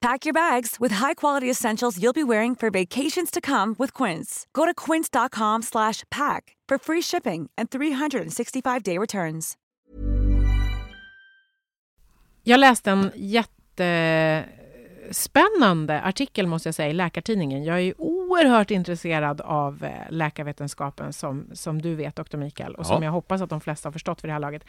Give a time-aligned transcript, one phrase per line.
[0.00, 4.46] Pack your bags with high-quality essentials you'll be wearing for vacations to come with Quince.
[4.52, 9.56] Go to quince.com slash pack for free shipping and 365-day returns.
[12.42, 17.64] Jag läste en jättespännande artikel, måste jag säga, i Läkartidningen.
[17.64, 17.94] Jag är
[18.30, 23.04] oerhört intresserad av eh, läkarvetenskapen, som, som du vet, doktor Mikael, och som Ja.
[23.04, 24.64] jag hoppas att de flesta har förstått för det här laget.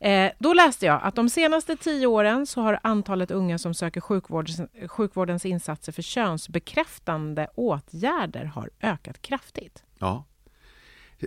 [0.00, 4.00] Eh, då läste jag att de senaste tio åren så har antalet unga som söker
[4.00, 9.82] sjukvårdens, sjukvårdens insatser för könsbekräftande åtgärder har ökat kraftigt.
[9.98, 10.24] Ja,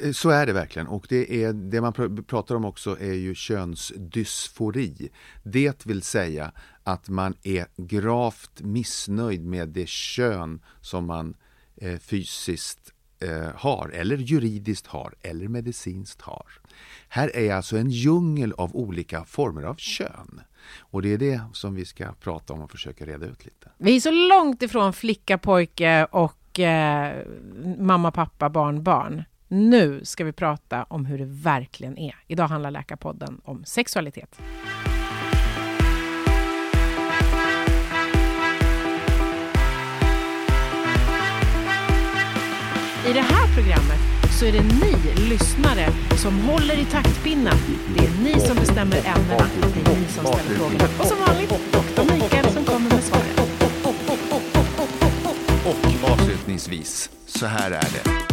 [0.04, 0.88] Eh, så är det verkligen.
[0.88, 5.10] Och det, är, det man pr- pratar om också är ju könsdysfori.
[5.44, 6.52] Det vill säga
[6.84, 11.36] att man är gravt missnöjd med det kön som man
[11.82, 16.48] eh, fysiskt eh, har, eller juridiskt har, eller medicinskt har.
[17.10, 20.42] Här är alltså en djungel av olika former av kön.
[20.80, 23.70] Och det är det som vi ska prata om och försöka reda ut lite.
[23.78, 27.26] Vi är så långt ifrån flicka, pojke och eh,
[27.80, 29.24] mamma, pappa, barn, barn.
[29.48, 32.16] Nu ska vi prata om hur det verkligen är.
[32.28, 34.40] Idag handlar Läkarpodden om sexualitet.
[43.10, 44.00] I det här programmet
[44.40, 47.58] så är det ni lyssnare som håller i taktpinnen.
[47.98, 49.50] Det är ni som bestämmer ämnena.
[49.74, 50.84] Det är ni som ställer frågorna.
[51.00, 53.26] Och som vanligt, doktor Mikael som kommer med svaren.
[55.66, 58.25] Och avslutningsvis, så här är det.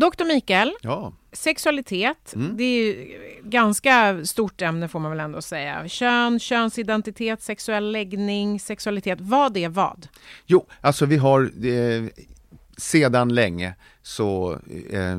[0.00, 5.88] Doktor Mikael, Ja, sexualitet, det är ju ganska stort ämne får man väl ändå säga.
[5.88, 9.20] Kön, könsidentitet, sexuell läggning, sexualitet.
[9.20, 10.08] Vad är vad?
[10.46, 12.04] Jo, alltså vi har eh,
[12.76, 14.52] sedan länge så
[14.90, 15.18] eh,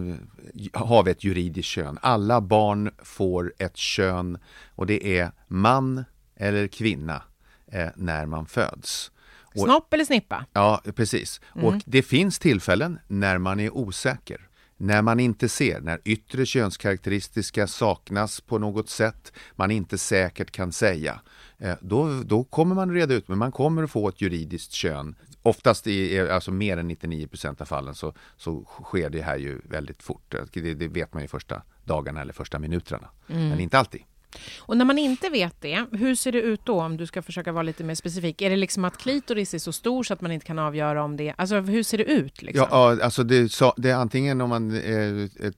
[0.73, 1.99] har vi ett juridiskt kön.
[2.01, 4.37] Alla barn får ett kön
[4.75, 6.05] och det är man
[6.35, 7.21] eller kvinna
[7.71, 9.11] eh, när man föds.
[9.55, 10.45] Snopp eller snippa?
[10.53, 11.41] Ja, precis.
[11.53, 14.46] Och det finns tillfällen när man är osäker.
[14.77, 20.71] När man inte ser, när yttre könskaraktäristika saknas på något sätt, man inte säkert kan
[20.71, 21.21] säga.
[21.57, 25.15] Eh, då, då kommer man reda ut, men man kommer att få ett juridiskt kön.
[25.43, 29.61] Oftast i alltså mer än 99 procent av fallen så, så sker det här ju
[29.63, 30.35] väldigt fort.
[30.53, 33.09] Det, det vet man ju första dagarna eller första minuterna.
[33.27, 34.01] Men inte alltid.
[34.59, 37.51] Och när man inte vet det, hur ser det ut då om du ska försöka
[37.51, 38.41] vara lite mer specifik?
[38.41, 41.17] Är det liksom att klitoris är så stor så att man inte kan avgöra om
[41.17, 42.41] det Alltså hur ser det ut?
[42.41, 42.67] Liksom?
[42.71, 44.71] Ja, alltså det, sa- det är antingen om man...
[44.71, 45.51] Eh,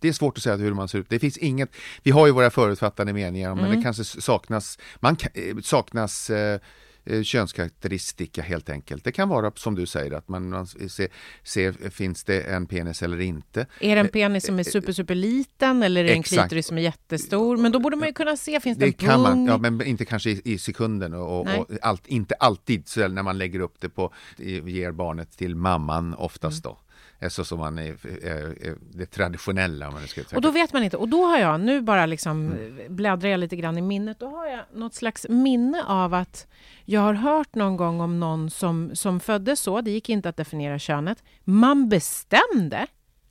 [0.00, 1.06] det är svårt att säga hur man ser ut.
[1.08, 1.70] Det finns inget...
[2.02, 4.78] Vi har ju våra förutfattade meningar, men det kanske saknas...
[5.00, 6.60] Man, eh, saknas eh,
[7.04, 9.04] eh, könskaraktäristika helt enkelt.
[9.04, 11.08] Det kan vara som du säger att man, man ser,
[11.42, 13.66] ser, finns det en penis eller inte.
[13.80, 16.78] Är det en penis som är super, super liten eller är det en klitoris som
[16.78, 17.56] är jättestor?
[17.56, 19.46] Men då borde man ju kunna se, finns det, Det en kan man, pung?
[19.46, 23.38] ja, men inte kanske i, i sekunden och, och, allt, inte alltid så när man
[23.38, 24.12] lägger upp det på,
[24.64, 26.74] ger barnet till mamman oftast Mm.
[26.74, 26.80] då.
[27.28, 30.96] Så som man är, är, det traditionella man ska Och då vet man inte.
[30.96, 32.54] Och då har jag, nu bara liksom
[32.88, 36.46] bläddrar jag lite grann i minnet, då har jag något slags minne av att
[36.84, 40.36] jag har hört någon gång om någon som, som föddes så, det gick inte att
[40.36, 41.22] definiera könet.
[41.44, 42.86] Man bestämde,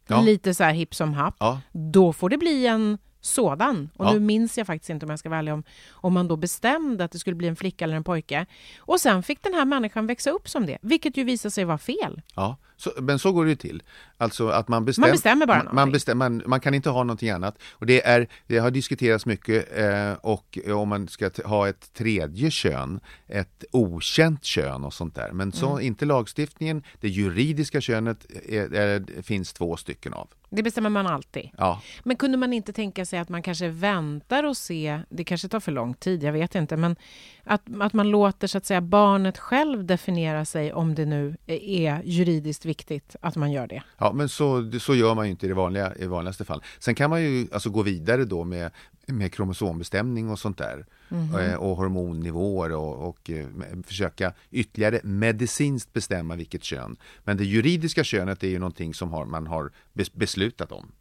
[0.07, 0.22] Ja.
[0.22, 1.61] lite så här hipp som happ, Ja.
[1.72, 3.90] då får det bli en sådan.
[3.96, 4.13] Och Ja.
[4.13, 7.11] nu minns jag faktiskt inte om jag ska ärlig om, om man då bestämde att
[7.11, 8.46] det skulle bli en flicka eller en pojke.
[8.79, 11.78] Och sen fick den här människan växa upp som det, vilket ju visade sig vara
[11.78, 12.22] fel.
[12.35, 13.84] Ja, så, men så går det ju till.
[14.18, 17.03] Alltså att man, bestäm, Man bestämmer bara man, man, bestäm, man, man kan inte ha
[17.03, 17.58] någonting annat.
[17.72, 22.52] Och det, är, det har diskuterats mycket eh, och om man ska ha ett tredje
[22.52, 25.32] kön, ett okänt kön och sånt där.
[25.32, 25.85] Men så Mm.
[25.88, 30.28] inte lagstiftningen, det juridiska könet är, är, finns två stycken av.
[30.50, 31.50] Det bestämmer man alltid.
[31.58, 35.47] Ja, Men kunde man inte tänka sig att man kanske väntar och se, det kanske
[35.47, 36.96] tar för lång tid, jag vet inte, men
[37.44, 42.02] att, att man låter så att säga barnet själv definiera sig om det nu är
[42.06, 43.84] juridiskt viktigt att man gör det.
[43.97, 46.64] Ja, men så, så gör man ju inte i det vanliga, i vanligaste fall.
[46.79, 48.72] Sen kan man ju alltså gå vidare då med,
[49.08, 50.85] med kromosombestämning och sånt där.
[51.11, 51.59] Mm.
[51.59, 53.47] Och hormonnivåer och, och eh,
[53.85, 56.96] försöka ytterligare medicinskt bestämma vilket kön.
[57.23, 59.72] Men det juridiska könet är ju någonting som har, man har
[60.14, 60.91] beslutat om.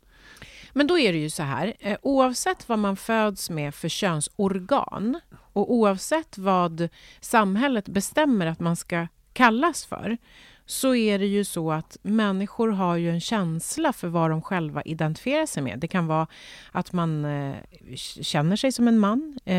[0.73, 5.21] Men då är det ju så här, eh, oavsett vad man föds med för könsorgan
[5.53, 6.89] och oavsett vad
[7.21, 10.19] samhället bestämmer att man ska kallas för
[10.67, 14.83] så är det ju så att människor har ju en känsla för vad de själva
[14.83, 15.79] identifierar sig med.
[15.79, 16.27] Det kan vara
[16.73, 17.55] att man eh,
[17.97, 19.39] känner sig som en man.
[19.45, 19.55] Eh,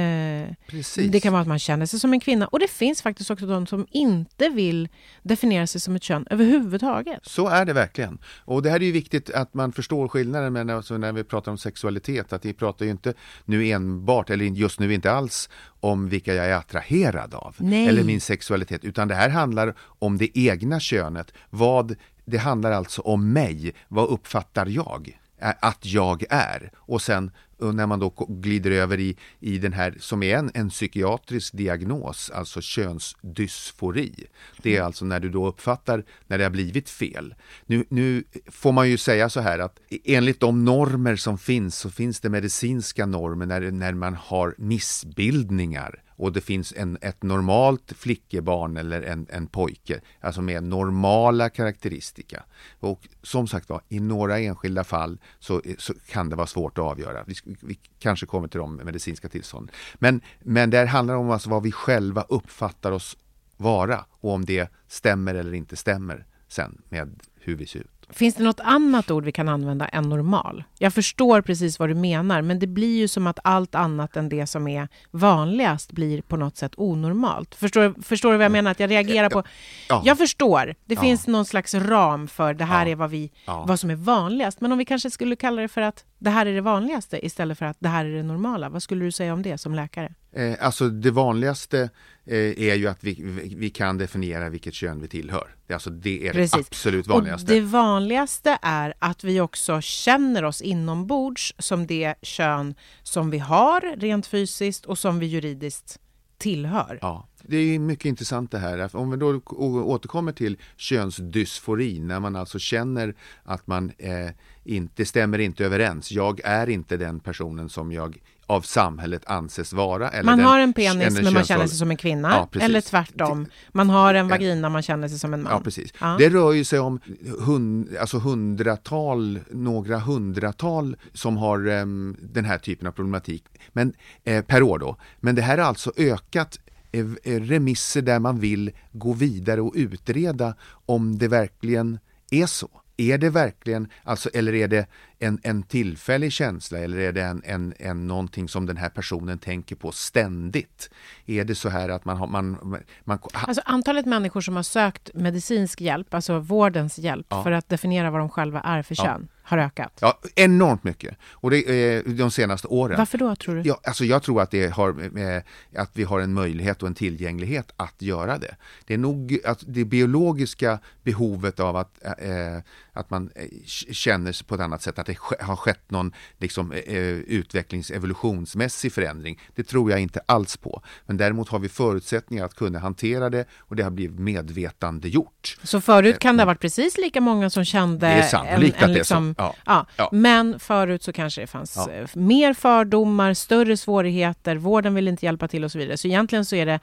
[1.11, 2.47] det kan vara att man känner sig som en kvinna.
[2.47, 4.89] Och det finns faktiskt också de som inte vill
[5.21, 7.19] definiera sig som ett kön överhuvudtaget.
[7.23, 8.17] Så är det verkligen.
[8.45, 11.51] Och det här är ju viktigt att man förstår skillnaden med alltså när vi pratar
[11.51, 12.33] om sexualitet.
[12.33, 13.13] Att vi pratar ju inte
[13.45, 15.49] nu enbart, eller just nu inte alls,
[15.83, 17.55] om vilka jag är attraherad av.
[17.57, 17.87] Nej.
[17.87, 18.83] Eller min sexualitet.
[18.83, 21.33] Utan det här handlar om det egna könet.
[21.49, 21.95] Vad,
[22.25, 23.73] det handlar alltså om mig.
[23.87, 25.19] Vad uppfattar jag?
[25.59, 26.71] att jag är.
[26.75, 27.31] Och sen
[27.71, 32.31] när man då glider över i, i den här som är en, en psykiatrisk diagnos,
[32.31, 34.13] alltså könsdysfori.
[34.61, 37.35] Det är alltså när du då uppfattar när det har blivit fel.
[37.65, 41.77] Nu, nu får man ju säga så här att e, enligt de normer som finns
[41.77, 47.23] så finns det medicinska normer när, när man har missbildningar och det finns en, ett
[47.23, 52.43] normalt flickebarn eller en, en pojke, alltså med normala karaktäristika.
[52.79, 56.85] Och som sagt var, i några enskilda fall så, så kan det vara svårt att
[56.85, 57.23] avgöra.
[57.27, 59.75] Vi, vi kanske kommer till de medicinska tillstånden.
[59.95, 63.17] Men, men det handlar om alltså vad vi själva uppfattar oss
[63.57, 67.92] vara och om det stämmer eller inte stämmer sen med hur vi ser ut.
[68.13, 70.63] Finns det något annat ord vi kan använda än normal?
[70.79, 74.29] Jag förstår precis vad du menar, men det blir ju som att allt annat än
[74.29, 77.55] det som är vanligast blir på något sätt onormalt.
[77.55, 78.71] Förstår, förstår du vad jag menar?
[78.71, 79.43] Att jag reagerar på...
[79.89, 80.01] Ja.
[80.05, 80.75] Jag förstår.
[80.85, 81.01] Det ja.
[81.01, 82.91] finns någon slags ram för det här ja.
[82.91, 84.61] är vad, vi, vad som är vanligast.
[84.61, 87.57] Men om vi kanske skulle kalla det för att det här är det vanligaste istället
[87.57, 88.69] för att det här är det normala.
[88.69, 90.13] Vad skulle du säga om det som läkare?
[90.31, 91.89] Eh, alltså det vanligaste
[92.25, 93.15] eh, är ju att vi,
[93.57, 95.55] vi, kan definiera vilket kön vi tillhör.
[95.73, 96.51] Alltså det är Precis.
[96.51, 97.53] det absolut vanligaste.
[97.53, 103.39] Och det vanligaste är att vi också känner oss inombords som det kön som vi
[103.39, 105.99] har rent fysiskt och som vi juridiskt
[106.37, 106.99] tillhör.
[107.01, 108.95] Ja, det är mycket intressant det här.
[108.95, 109.41] Om vi då
[109.85, 114.29] återkommer till könsdysfori, när man alltså känner att man eh,
[114.63, 116.11] inte stämmer inte överens.
[116.11, 118.17] Jag är inte den personen som jag
[118.47, 120.09] av samhället anses vara.
[120.09, 122.47] Eller man den, har en penis men man känner sig som en kvinna.
[122.53, 123.45] Ja, eller tvärtom.
[123.71, 125.51] Man har en vagina man känner sig som en man.
[125.51, 125.93] Ja, precis.
[125.99, 126.15] Ja.
[126.19, 126.99] Det rör ju sig om
[127.39, 133.93] hund, alltså hundratal, några hundratal som har um, den här typen av problematik men,
[134.23, 134.79] eh, per år.
[134.79, 134.97] Då.
[135.19, 136.59] Men det här har alltså ökat
[136.95, 140.55] Eh, eh, remisser där man vill gå vidare och utreda
[140.85, 141.99] om det verkligen
[142.31, 142.69] är så.
[142.97, 144.87] Är det verkligen, alltså, eller är det
[145.23, 149.37] en, en tillfällig känsla eller är det en, en, en någonting som den här personen
[149.37, 150.89] tänker på ständigt?
[151.25, 152.27] Är det så här att man har...
[152.27, 157.43] Man, man, alltså antalet människor som har sökt medicinsk hjälp, alltså vårdens hjälp, ja.
[157.43, 159.39] för att definiera vad de själva är för kön, ja.
[159.43, 159.97] har ökat?
[160.01, 161.17] Ja, enormt mycket.
[161.31, 162.97] Och det är de senaste åren.
[162.97, 163.61] Varför då, tror du?
[163.61, 165.43] Ja, alltså jag tror att, det har med,
[165.75, 168.55] att vi har en möjlighet och en tillgänglighet att göra det.
[168.85, 172.57] Det är nog att det biologiska behovet av att, äh,
[172.93, 173.47] att man eh,
[173.91, 178.93] känner sig på ett annat sätt, att det har skett någon liksom, eh, utvecklings evolutionsmässig
[178.93, 179.39] förändring.
[179.55, 180.81] Det tror jag inte alls på.
[181.05, 185.57] Men däremot har vi förutsättningar att kunna hantera det och det har blivit medvetandegjort.
[185.63, 188.07] Så förut kan det ha varit precis lika många som kände...
[188.07, 189.53] Det är sannolikt en, en, liksom, att det är så.
[189.53, 189.87] Liksom- ja.
[189.95, 190.09] Ja.
[190.11, 191.93] Men förut så kanske det fanns ja.
[191.93, 195.97] Eh, mer fördomar, större svårigheter, vården vill inte hjälpa till och så vidare.
[195.97, 196.79] Så egentligen så är det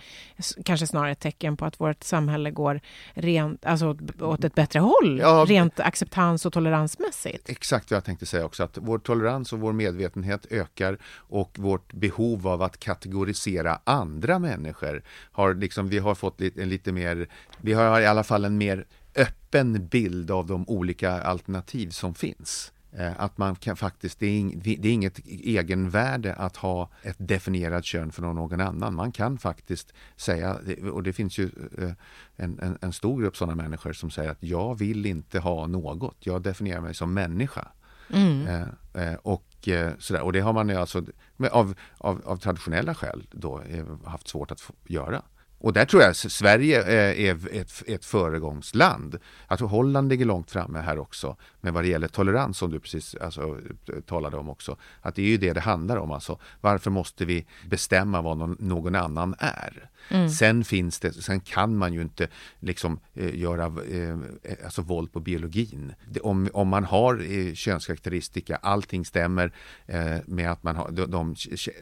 [0.64, 2.80] kanske snarare ett tecken på att vårt samhälle går
[3.14, 7.48] rent, alltså åt ett bättre håll, rent acceptans och toleransmässigt.
[7.48, 11.58] Exakt vad jag tänkte tänkte säga också att vår tolerans och vår medvetenhet ökar och
[11.58, 15.02] vårt behov av att kategorisera andra människor
[15.32, 17.28] har liksom, vi har fått en lite mer,
[17.60, 22.72] vi har i alla fall en mer öppen bild av de olika alternativ som finns.
[22.92, 27.84] Eh, att man kan faktiskt, det är, det är inget egenvärde att ha ett definierat
[27.84, 28.94] kön för någon annan.
[28.94, 30.58] Man kan faktiskt säga,
[30.92, 31.92] och det finns ju eh,
[32.36, 36.16] en, en, en stor grupp sådana människor som säger att jag vill inte ha något,
[36.20, 37.68] jag definierar mig som människa.
[38.12, 38.46] Mm.
[38.46, 40.22] Eh, eh, och, eh, sådär.
[40.22, 41.02] och det har man ju alltså
[41.50, 45.22] av, av, av traditionella skäl då eh, haft svårt att göra.
[45.60, 49.18] Och där tror jag Sverige är ett, ett föregångsland.
[49.58, 51.36] Tror Holland ligger långt framme här också.
[51.60, 53.58] Men vad det gäller tolerans som du precis alltså,
[54.06, 54.76] talade om också.
[55.00, 56.10] Att det är ju det det handlar om.
[56.10, 56.38] Alltså.
[56.60, 59.90] Varför måste vi bestämma vad någon, någon annan är?
[60.08, 60.28] Mm.
[60.28, 62.28] Sen finns det, sen kan man ju inte
[62.60, 64.18] liksom eh, göra eh,
[64.64, 65.92] alltså våld på biologin.
[66.08, 69.52] Det, om, om man har eh, könskaraktäristika, allting stämmer
[69.86, 71.34] eh, med att man har de, de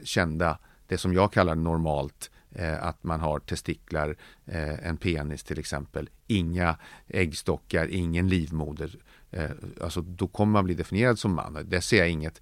[0.04, 5.59] kända, det som jag kallar normalt Eh, att man har testiklar, eh, en penis till
[5.59, 6.76] exempel, inga
[7.09, 8.90] äggstockar, ingen livmoder.
[9.31, 9.50] Eh,
[9.83, 11.64] alltså då kommer man bli definierad som man.
[11.64, 12.40] Det ser jag inget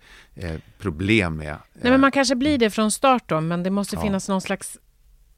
[0.78, 1.56] problem med.
[1.72, 4.02] Nej, men man kanske blir det från start då, men det måste ja.
[4.02, 4.78] finnas någon slags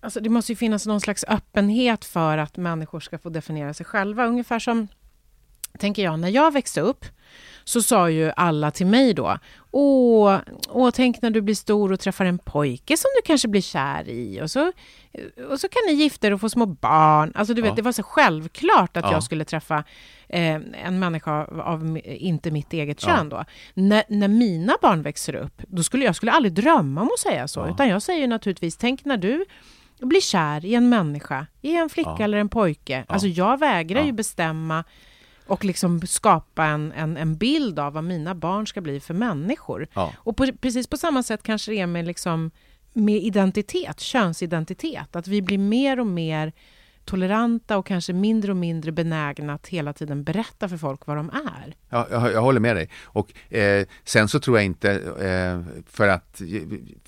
[0.00, 3.87] Alltså det måste ju finnas någon slags öppenhet för att människor ska få definiera sig
[3.87, 4.26] själva.
[4.26, 4.88] Ungefär som,
[5.78, 7.04] tänker jag, när jag växte upp
[7.68, 9.38] så sa ju alla till mig då,
[9.70, 13.60] åh, åh, tänk när du blir stor och träffar en pojke som du kanske blir
[13.60, 14.72] kär i och så,
[15.50, 17.32] och så kan ni gifta er och få små barn.
[17.34, 17.75] Alltså du vet, ja.
[17.75, 19.12] det var så självklart att ja.
[19.12, 19.84] jag skulle träffa
[20.28, 23.37] eh, en människa av inte mitt eget kön ja.
[23.37, 23.44] då.
[23.75, 27.48] När, när mina barn växer upp, då skulle jag skulle aldrig drömma om att säga
[27.48, 29.44] så, utan jag säger naturligtvis, tänk när du
[30.00, 33.04] blir kär i en människa, i en flicka eller en pojke.
[33.08, 34.84] Alltså jag vägrar ju bestämma
[35.48, 39.88] och liksom skapa en, en, en bild av vad mina barn ska bli för människor.
[39.94, 40.12] Ja.
[40.16, 42.50] Och på, precis på samma sätt kanske det är med, liksom,
[42.92, 46.52] med identitet, könsidentitet, att vi blir mer och mer
[47.08, 51.30] toleranta och kanske mindre och mindre benägna att hela tiden berätta för folk vad de
[51.30, 51.74] är.
[51.88, 52.88] Ja, jag, jag håller med dig.
[53.02, 56.42] Och eh, sen så tror jag inte, eh, för att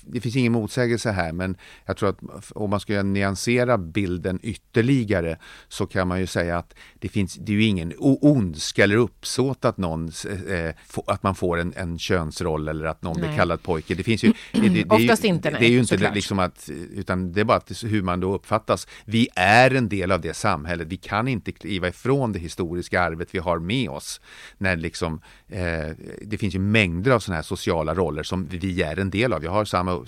[0.01, 5.37] det finns ingen motsägelse här, men jag tror att om man ska nyansera bilden ytterligare
[5.67, 9.65] så kan man ju säga att det finns, det är ju ingen ondska eller uppsåt
[9.65, 10.11] att någon,
[10.49, 10.73] eh,
[11.07, 13.27] att man får en, en könsroll eller att någon nej.
[13.27, 13.95] blir kallad pojke.
[13.95, 17.33] Det finns ju, det, det, Oftast inte, nej, Det är ju inte liksom att, utan
[17.33, 18.87] det är bara hur man då uppfattas.
[19.05, 20.87] Vi är en del av det samhället.
[20.87, 24.21] Vi kan inte kliva ifrån det historiska arvet vi har med oss.
[24.57, 25.89] När liksom, eh,
[26.21, 29.43] det finns ju mängder av sådana här sociala roller som vi är en del av.
[29.43, 30.05] Jag har samma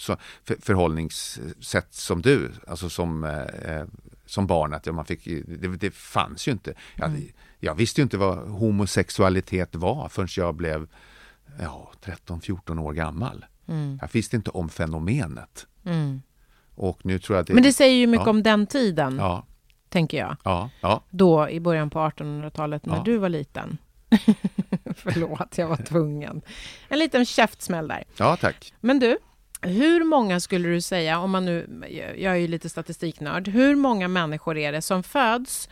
[0.59, 3.83] förhållningssätt som du, alltså som, eh,
[4.25, 4.73] som barn.
[4.73, 6.73] Att man fick, det, det fanns ju inte.
[6.95, 7.23] Jag, mm.
[7.59, 10.87] jag visste ju inte vad homosexualitet var förrän jag blev
[11.59, 13.45] ja, 13-14 år gammal.
[13.67, 13.97] Mm.
[14.01, 15.67] Jag visste inte om fenomenet.
[15.85, 16.21] Mm.
[16.75, 18.29] Och nu tror jag det, Men det säger ju mycket ja.
[18.29, 19.17] om den tiden.
[19.17, 19.45] Ja
[19.93, 20.35] tänker jag.
[20.43, 21.03] Ja, ja.
[21.09, 23.03] Då i början på 1800-talet när ja.
[23.05, 23.77] du var liten.
[24.95, 26.41] Förlåt, jag var tvungen.
[26.87, 28.03] En liten käftsmäll där.
[28.17, 28.73] Ja, tack.
[28.79, 29.17] Men du,
[29.61, 31.67] hur många skulle du säga, om man nu,
[32.17, 35.69] jag är ju lite statistiknörd, hur många människor är det som föds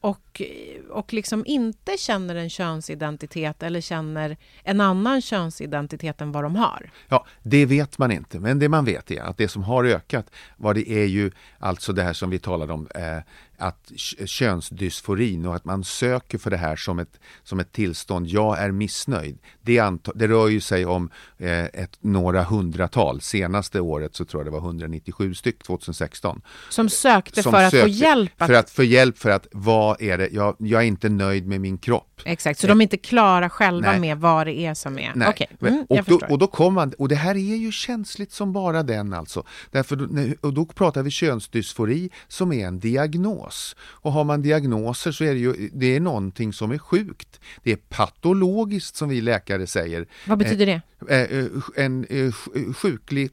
[0.00, 0.42] och,
[0.90, 6.90] och liksom inte känner en könsidentitet eller känner en annan könsidentitet än vad de har?
[7.08, 10.30] Ja, det vet man inte, men det man vet är att det som har ökat,
[10.56, 13.18] vad det är ju alltså det här som vi talade om, eh,
[13.58, 13.92] att
[14.26, 18.26] könsdysforin och att man söker för det här som ett, som ett tillstånd.
[18.26, 19.38] Jag är missnöjd.
[19.62, 19.82] Det,
[20.14, 23.20] det rör ju sig om eh, ett, några hundratal.
[23.20, 26.42] Senaste året så tror jag det var 197 styck, 2016.
[26.68, 28.32] Som sökte som för att sökte, få hjälp?
[28.36, 28.46] Att...
[28.46, 31.60] För att få hjälp för att, vad är det, jag, jag är inte nöjd med
[31.60, 32.20] min kropp.
[32.24, 32.68] Exakt, så eh.
[32.68, 34.00] de är inte klara själva Nej.
[34.00, 35.12] med vad det är som är?
[35.14, 35.28] Nej.
[35.28, 35.46] Okay.
[35.60, 38.82] Mm, och, då, och då kom man, och det här är ju känsligt som bara
[38.82, 39.42] den alltså.
[39.70, 40.08] Därför,
[40.40, 43.76] och då pratar vi könsdysfori som är en diagnos diagnos.
[44.02, 47.40] Och har man diagnoser så är det ju det är någonting som är sjukt.
[47.62, 50.06] Det är patologiskt som vi läkare säger.
[50.26, 50.80] Vad betyder det?
[51.08, 52.32] Eh, eh, en eh,
[52.74, 53.30] sjuklig,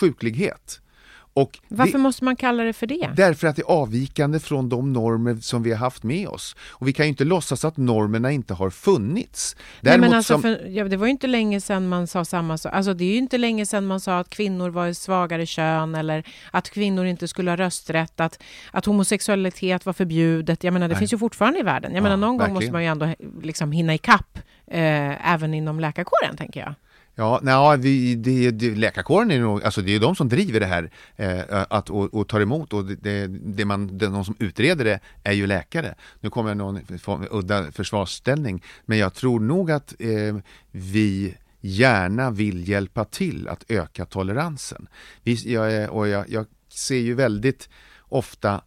[0.00, 0.80] sjuklighet.
[1.32, 3.10] Och Varför det, måste man kalla det för det?
[3.16, 6.56] Därför att det är avvikande från de normer som vi har haft med oss.
[6.60, 9.56] Och vi kan ju inte låtsas att normerna inte har funnits.
[9.80, 10.42] Däremot Nej, men alltså, som...
[10.42, 12.72] för, ja, det var ju inte länge sedan man sa samma sak.
[12.74, 15.94] Alltså, det är ju inte länge sedan man sa att kvinnor var ett svagare kön
[15.94, 20.64] eller att kvinnor inte skulle ha rösträtt, att, att homosexualitet var förbjudet.
[20.64, 20.98] Jag menar, det Nej.
[20.98, 21.90] finns ju fortfarande i världen.
[21.90, 22.54] Jag ja, menar, någon verkligen.
[22.54, 26.74] gång måste man ju ändå liksom hinna ikapp, eh, även inom läkarkåren, tänker jag.
[27.14, 30.66] Ja, nej, vi, det, det, läkarkåren är nog, alltså det är de som driver det
[30.66, 34.84] här eh, att, och, och tar emot och det, det man, det, de som utreder
[34.84, 35.94] det är ju läkare.
[36.20, 36.80] Nu kommer jag någon
[37.30, 40.36] udda försvarsställning, men jag tror nog att eh,
[40.70, 44.88] vi gärna vill hjälpa till att öka toleransen.
[45.22, 48.60] Vi, jag, och jag, jag ser ju väldigt ofta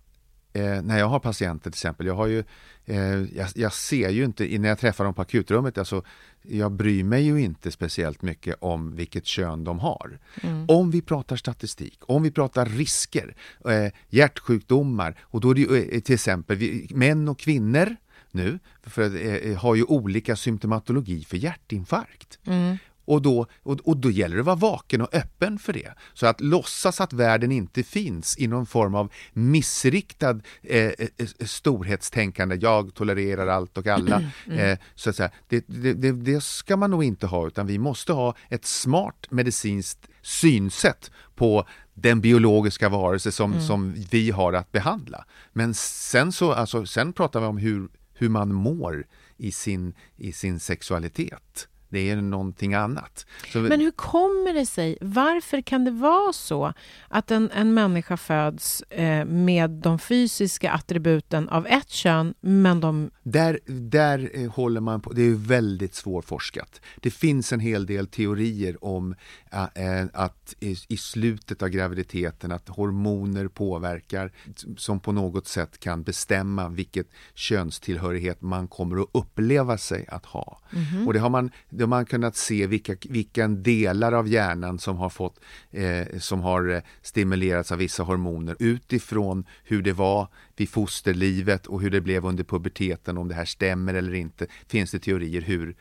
[0.53, 2.43] eh, när jag har patienter till exempel, jag har ju
[2.85, 6.03] eh, jag, jag, ser ju inte, när jag träffar dem på akutrummet, alltså
[6.43, 10.19] jag bryr mig ju inte speciellt mycket om vilket kön de har.
[10.41, 10.65] Mm.
[10.67, 13.35] Om vi pratar statistik, om vi pratar risker,
[13.65, 17.95] eh, hjärtsjukdomar och då är det ju eh, till exempel vi, män och kvinnor
[18.31, 22.39] nu för, eh, har ju olika symptomatologi för hjärtinfarkt.
[22.45, 22.77] Mm.
[23.05, 25.93] Och då, och, och då gäller det att vara vaken och öppen för det.
[26.13, 31.27] Så att låtsas att världen inte finns i någon form av missriktad eh, eh, eh
[31.45, 34.23] storhetstänkande, jag tolererar allt och alla.
[34.47, 34.59] Mm.
[34.59, 37.77] Eh, så att säga, det, det, det, det ska man nog inte ha, utan vi
[37.77, 43.63] måste ha ett smart medicinskt synsätt på den biologiska varelse som, mm.
[43.63, 45.25] som vi har att behandla.
[45.53, 49.05] Men sen, så, alltså, sen pratar vi om hur, hur man mår
[49.37, 53.25] i sin, i sin sexualitet det är någonting annat.
[53.53, 54.97] Så Men hur kommer det sig?
[55.01, 56.73] Varför kan det vara så
[57.07, 63.11] att en, en människa föds eh, med de fysiska attributen av ett kön, men de...
[63.23, 66.81] Där, där eh, håller man på, det är väldigt svårforskat.
[67.01, 69.15] Det finns en hel del teorier om
[69.51, 74.31] äh, att i, i, slutet av graviditeten att hormoner påverkar
[74.77, 80.59] som på något sätt kan bestämma vilket könstillhörighet man kommer att uppleva sig att ha.
[80.73, 81.07] Mm -hmm.
[81.07, 81.51] Och det har man
[81.83, 85.39] har man kunnat se vilka, vilka delar av hjärnan som har, fått,
[85.71, 91.81] eh, som har eh, stimulerats av vissa hormoner utifrån hur det var vid fosterlivet och
[91.81, 95.75] hur det blev under puberteten, om det här stämmer eller inte, finns det teorier hur,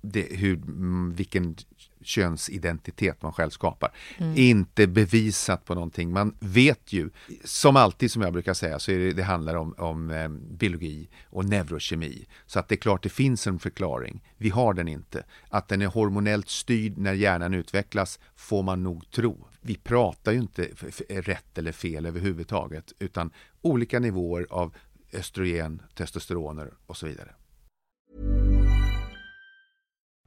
[0.00, 1.56] det, hur, mm, vilken
[2.06, 3.92] könsidentitet man själv skapar.
[4.18, 4.36] Mm.
[4.36, 6.12] Inte bevisat på någonting.
[6.12, 7.10] Man vet ju,
[7.44, 11.44] som alltid som jag brukar säga, så det, det handlar om, om eh, biologi och
[11.44, 12.26] neurokemi.
[12.46, 14.24] Så att det är klart det finns en förklaring.
[14.36, 15.24] Vi har den inte.
[15.48, 19.48] Att den är hormonellt styrd när hjärnan utvecklas får man nog tro.
[19.60, 20.68] Vi pratar ju inte
[21.08, 23.30] rätt eller fel överhuvudtaget, utan
[23.62, 24.74] olika nivåer av
[25.12, 27.34] östrogen, testosteroner och så vidare.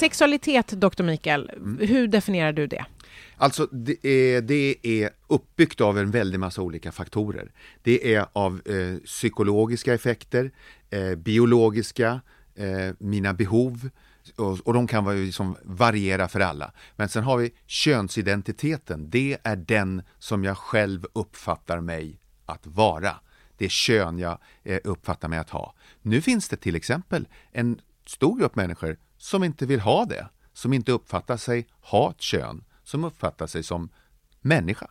[0.00, 1.88] Sexualitet, doktor Mikael, mm.
[1.88, 2.84] hur definierar du det?
[3.36, 7.52] Alltså det är, det är uppbyggt av en väldig massa olika faktorer.
[7.82, 10.50] Det är av eh, psykologiska effekter,
[10.90, 12.20] eh, biologiska,
[12.54, 13.90] eh, mina behov
[14.36, 16.72] och, och de kan vara liksom variera för alla.
[16.96, 19.10] Men sen har vi könsidentiteten.
[19.10, 23.14] Det är den som jag själv uppfattar mig att vara.
[23.56, 25.74] Det är kön jag eh, uppfattar mig att ha.
[26.02, 30.72] Nu finns det till exempel en stor grupp människor som inte vill ha det, som
[30.72, 33.88] inte uppfattar sig ha ett kön, som uppfattar sig som
[34.40, 34.90] människa.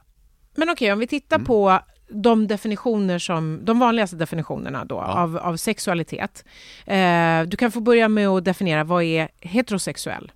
[0.55, 1.45] Men okej, okay, om vi tittar mm.
[1.45, 5.23] på de definitioner som, de vanligaste definitionerna då, ja.
[5.23, 6.45] av, av sexualitet.
[6.85, 10.31] Eh, du kan få börja med att definiera, vad är heterosexuell?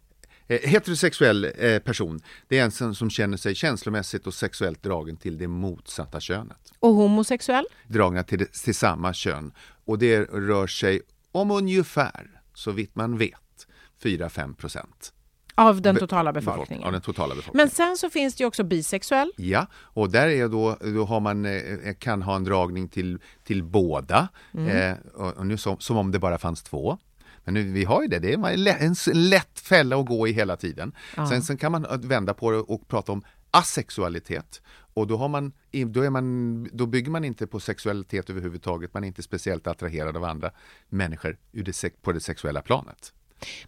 [0.47, 5.17] Eh, heterosexuell eh, person, det är en som, som känner sig känslomässigt och sexuellt dragen
[5.17, 6.73] till det motsatta könet.
[6.79, 7.65] Och homosexuell?
[7.88, 9.53] Dragna till, till samma kön.
[9.86, 11.01] Och det rör sig
[11.32, 13.39] om ungefär, så vitt man vet,
[14.04, 15.13] 4-5 procent.
[15.56, 16.86] Av den totala befolkningen.
[16.86, 17.66] Av den totala befolkningen.
[17.66, 19.32] Men sen så finns det ju också bisexuell.
[19.38, 23.63] Ja, och där är då, då har man, eh, kan ha en dragning till, till
[23.63, 24.28] båda.
[24.54, 24.68] Mm.
[24.68, 26.98] Eh, och, nu som, som om det bara fanns två.
[27.44, 30.58] Men nu, vi har ju det, det är en lätt fälla att gå i hela
[30.58, 30.96] tiden.
[31.18, 31.30] Ja.
[31.30, 34.62] Sen, sen kan man vända på det och prata om asexualitet.
[34.94, 35.52] Och då, har man,
[35.88, 40.18] då, är man, då bygger man inte på sexualitet överhuvudtaget, man är inte speciellt attraherad
[40.18, 40.52] av andra
[40.89, 41.38] människor
[42.02, 43.13] på det sexuella planet.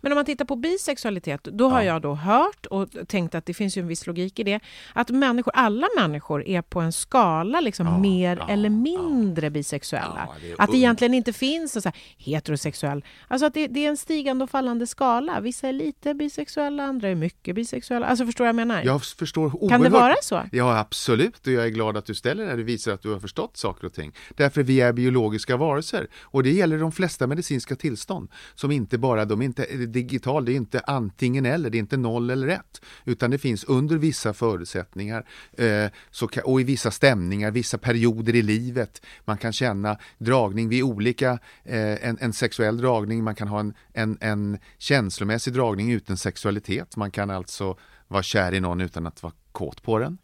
[0.02, 3.54] Men om man tittar på bisexualitet, då har jag då hört och tänkt att det
[3.54, 4.60] finns ju en viss logik i det,
[4.94, 10.28] att människor, alla människor är på en skala liksom mer eller mindre bisexuella.
[10.28, 13.86] Ja, det att det egentligen inte finns en så här heterosexuell, alltså att det, det
[13.86, 15.40] är en stigande och fallande skala.
[15.40, 18.06] Vissa är lite bisexuella, andra är mycket bisexuella.
[18.06, 18.84] Alltså förstår du vad jag menar?
[18.84, 19.70] Jag förstår oerhört.
[19.70, 20.42] Kan det vara så?
[20.52, 21.48] Ja, absolut.
[21.48, 22.56] Och jag är glad att du ställer det.
[22.56, 24.12] Det visar att du har förstått saker och ting.
[24.36, 26.08] Därför vi är biologiska varelser.
[26.22, 28.30] Och det gäller de flesta medicinska tillstånd.
[28.56, 31.98] Som inte bara, de är inte digital, det är inte antingen eller, det är inte
[31.98, 32.82] noll eller ett.
[33.06, 35.26] Utan det finns under vissa förutsättningar
[35.58, 39.02] eh, så, och i vissa stämningar, vissa perioder i livet.
[39.26, 41.32] Man kan känna dragning vid olika,
[41.64, 46.96] eh, en, en sexuell dragning, man kan ha en, en, en känslomässig dragning utan sexualitet.
[46.96, 50.18] Man kan alltså vara kär i någon utan att vara kåt på den.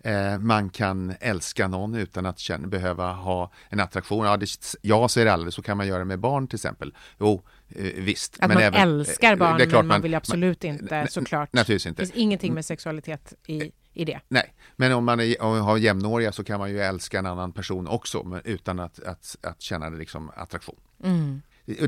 [0.00, 4.26] Eh, man kan älska någon utan att känna, behöva ha en attraktion.
[4.26, 4.46] Ja, det,
[4.82, 6.94] jag säger aldrig, så kan man göra med barn till exempel.
[7.20, 8.34] Jo, eh, visst.
[8.40, 11.06] Att men man även- älskar eh, barn, är klart men man vill absolut inte, n-
[11.10, 11.52] såklart.
[11.52, 12.02] Naturligtvis inte.
[12.02, 14.20] Det finns ingenting med sexualitet i, i det.
[14.28, 17.26] Nej, men om man, är, om man har jämnåriga så kan man ju älska en
[17.26, 20.76] annan person också men utan att, att, att känna det liksom attraktion.
[20.98, 21.06] Och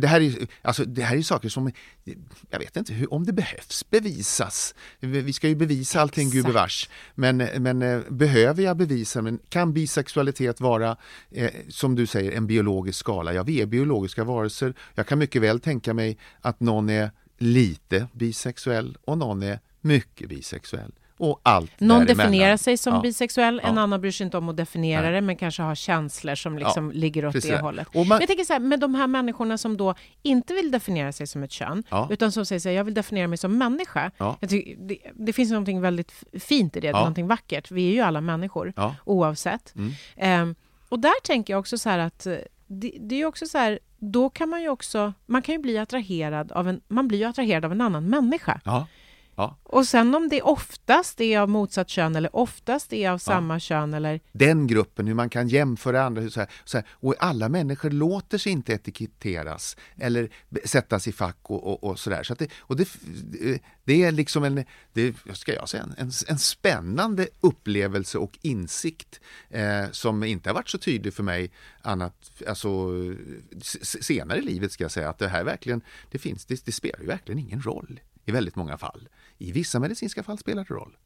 [0.00, 1.72] Det här, är, alltså, det här är saker som,
[2.50, 4.74] jag vet inte hur, om det behövs bevisas.
[5.00, 6.46] Vi ska ju bevisa allting Exakt.
[6.46, 6.88] gubevars.
[7.14, 10.96] Men, men eh, behöver jag bevisa, men kan bisexualitet vara,
[11.30, 13.32] eh, som du säger, en biologisk skala?
[13.32, 14.74] Ja, vi är biologiska varelser.
[14.94, 20.28] Jag kan mycket väl tänka mig att någon är lite bisexuell och någon är mycket
[20.28, 20.92] bisexuell.
[21.22, 22.16] Och allt Någon däremellan.
[22.16, 23.00] definierar sig som Ja.
[23.00, 23.80] bisexuell, en Ja.
[23.82, 25.12] annan bryr sig inte om att definiera Nej.
[25.12, 27.88] det, men kanske har känslor som liksom ligger åt precis det hållet.
[27.88, 30.70] Och man- Men jag tänker så här, med de här människorna som då inte vill
[30.70, 33.58] definiera sig som ett kön, utan som säger så här, jag vill definiera mig som
[33.58, 34.10] människa.
[34.48, 36.98] Tycker, det, det finns någonting väldigt fint i det, Ja.
[36.98, 37.70] någonting vackert.
[37.70, 38.72] Vi är ju alla människor,
[39.04, 39.74] oavsett.
[39.76, 39.90] Mm.
[40.16, 40.54] Ehm,
[40.88, 42.34] och där tänker jag också så här att eh,
[42.66, 45.78] det, det är också så här, då kan man ju också, man kan ju bli
[45.78, 48.60] attraherad av en, man blir ju attraherad av en annan människa.
[48.64, 48.86] Ja.
[49.34, 49.56] Ja.
[49.62, 53.94] Och sen om det oftast är av motsatt kön eller oftast är av samma kön
[53.94, 54.20] eller...
[54.32, 56.30] Den gruppen, hur man kan jämföra andra.
[56.30, 60.30] Så här, så här, och alla människor låter sig inte etiketteras eller
[60.64, 62.22] sättas i fack och, och, och sådär.
[62.22, 62.88] Så det, och det,
[63.84, 69.90] det är liksom en, det, ska jag säga, en, en spännande upplevelse och insikt eh,
[69.90, 71.50] som inte har varit så tydlig för mig
[71.82, 72.90] annat, alltså
[74.00, 77.00] senare i livet ska jag säga att det här verkligen, det finns, det, det spelar
[77.00, 79.08] ju verkligen ingen roll i väldigt många fall.
[79.38, 80.96] I vissa medicinska fall spelar det roll.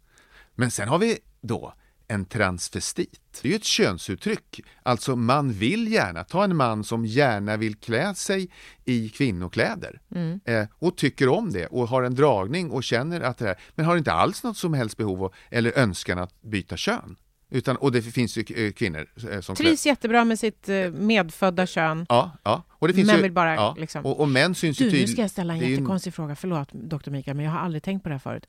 [0.55, 1.75] Men sen har vi då
[2.09, 3.21] en transvestit.
[3.43, 4.61] Det är ju ett könsuttryck.
[4.83, 8.51] Alltså man vill gärna, ta en man som gärna vill klä sig
[8.85, 10.01] i kvinnokläder
[10.45, 13.87] eh, och tycker om det och har en dragning och känner att det här, men
[13.87, 17.17] har inte alls något som helst behov av, eller önskan att byta kön.
[17.55, 20.91] Utan, och det finns ju eh, kvinnor eh, som klär- Trivs jättebra med sitt eh,
[20.91, 22.07] medfödda kön.
[22.09, 22.63] Ja, ja.
[22.71, 23.75] Och det finns Men ju, vill bara ja.
[23.79, 25.11] liksom- och, och män syns ju Du, nu tydligt.
[25.13, 26.37] ska jag ställa en det ju jättekonstig fråga.
[26.37, 28.47] Förlåt, doktor Mikael, men jag har aldrig tänkt på det här förut.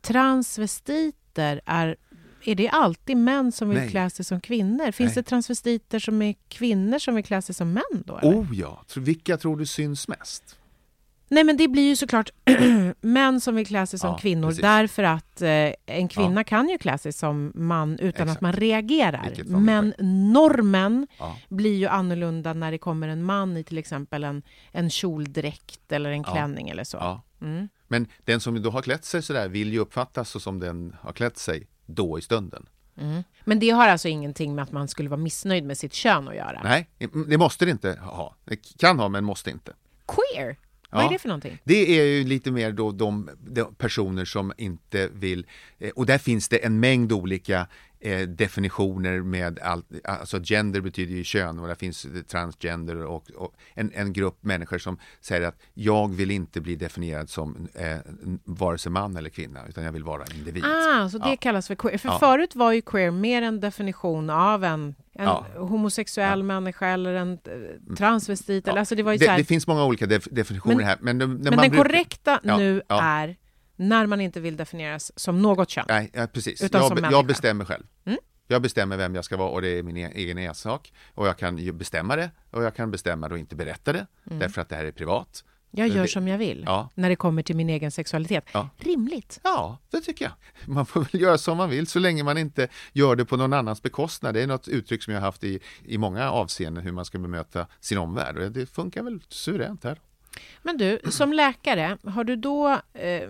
[0.00, 1.96] Transvestiter, är,
[2.44, 3.90] är det alltid män som vill Nej.
[3.90, 4.90] klä sig som kvinnor?
[4.92, 5.14] Finns Nej.
[5.14, 8.18] det transvestiter som är kvinnor som vill klä sig som män då?
[8.18, 8.32] Eller?
[8.40, 10.56] Oh ja, vilka tror du syns mest?
[11.32, 12.30] Nej, men det blir ju såklart
[13.00, 14.62] män som vill klä sig som Ja, kvinnor precis.
[14.62, 18.30] därför att eh, en kvinna kan ju klä sig som man utan Exakt.
[18.30, 19.32] att man reagerar.
[19.44, 19.94] Men
[20.32, 21.36] normen Ja.
[21.48, 26.10] blir ju annorlunda när det kommer en man i till exempel en, en kjoldräkt eller
[26.10, 26.32] en Ja.
[26.32, 26.96] klänning eller så.
[26.96, 27.22] Ja.
[27.40, 27.68] Mm.
[27.88, 31.12] Men den som då har klätt sig sådär vill ju uppfattas så som den har
[31.12, 32.66] klätt sig då i stunden.
[33.44, 36.34] Men det har alltså ingenting med att man skulle vara missnöjd med sitt kön att
[36.36, 36.60] göra?
[36.64, 36.88] Nej,
[37.28, 38.34] det måste det inte ha.
[38.44, 39.72] Det kan ha, men måste inte.
[40.06, 40.56] Queer?
[40.90, 41.08] Vad Ja.
[41.08, 41.58] är det för någonting?
[41.64, 45.46] Det är ju lite mer då de, de personer som inte vill,
[45.78, 47.66] eh, och där finns det en mängd olika
[48.00, 53.30] eh, definitioner med allt, alltså gender betyder ju kön och där finns det transgender och,
[53.30, 57.96] och en, en grupp människor som säger att jag vill inte bli definierad som eh,
[58.44, 60.64] vare sig man eller kvinna utan jag vill vara individ.
[60.64, 61.36] Ah, så det Ja.
[61.40, 61.98] kallas för queer.
[61.98, 62.18] För Ja.
[62.18, 65.46] förut var ju queer mer en definition av en, en Ja.
[65.56, 68.68] homosexuell människa eller en eh, transvestit.
[68.68, 70.98] Eller, alltså det var ju det, här, det finns många olika def, definitioner Men- här.
[71.00, 73.02] Men, de- men man den brukar- korrekta Ja, nu ja.
[73.02, 73.36] är
[73.80, 75.84] när man inte vill definieras som något kön.
[75.88, 76.62] Nej, ja, precis.
[76.62, 77.12] Utan jag, som människa.
[77.12, 77.84] jag bestämmer själv.
[78.04, 78.18] Mm.
[78.46, 80.92] Jag bestämmer vem jag ska vara och det är min e- egen ensak.
[81.14, 84.60] Och jag kan bestämma det och jag kan bestämma det och inte berätta det därför
[84.60, 85.44] att det här är privat.
[85.70, 86.90] Jag gör som jag vill Ja.
[86.94, 88.44] när det kommer till min egen sexualitet.
[88.52, 88.68] Ja.
[88.78, 89.40] Rimligt.
[89.44, 90.32] Ja, det tycker jag.
[90.74, 93.52] Man får väl göra som man vill så länge man inte gör det på någon
[93.52, 94.34] annans bekostnad.
[94.34, 97.18] Det är något uttryck som jag har haft i, i många avseenden hur man ska
[97.18, 100.00] bemöta sin omvärld och det funkar väl suveränt här.
[100.62, 102.80] Men du, som läkare, har du då...
[102.94, 103.28] Eh,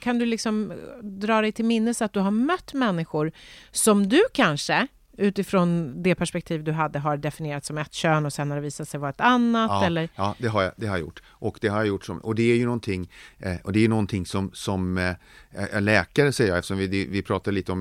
[0.00, 0.72] kan du liksom
[1.02, 3.32] dra dig till minnes att du har mött människor
[3.70, 4.88] som du kanske
[5.20, 8.88] utifrån det perspektiv du hade har definierat som ett kön och sen har det visat
[8.88, 9.70] sig vara ett annat?
[9.70, 10.08] Ja, eller?
[10.16, 11.22] ja det, har jag, det har jag gjort.
[11.28, 13.88] Och det har jag gjort som, och det är ju någonting, eh, och det är
[13.88, 17.78] någonting som, som eh, läkare säger jag, eftersom vi, vi pratar lite om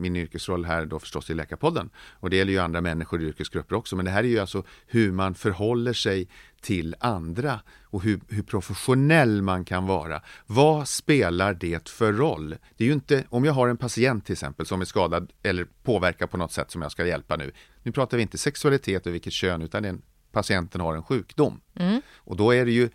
[0.00, 1.90] min yrkesroll här då förstås i Läkarpodden.
[1.96, 4.62] Och det gäller ju andra människor i yrkesgrupper också, men det här är ju alltså
[4.86, 6.28] hur man förhåller sig
[6.60, 10.22] till andra och hur, hur, professionell man kan vara.
[10.46, 12.56] Vad spelar det för roll?
[12.76, 15.66] Det är ju inte, om jag har en patient till exempel som är skadad eller
[15.82, 17.52] påverkar på något sätt som jag ska hjälpa nu.
[17.82, 21.60] Nu pratar vi inte sexualitet och vilket kön utan den patienten har en sjukdom.
[21.74, 22.02] Mm.
[22.16, 22.90] Och då är det ju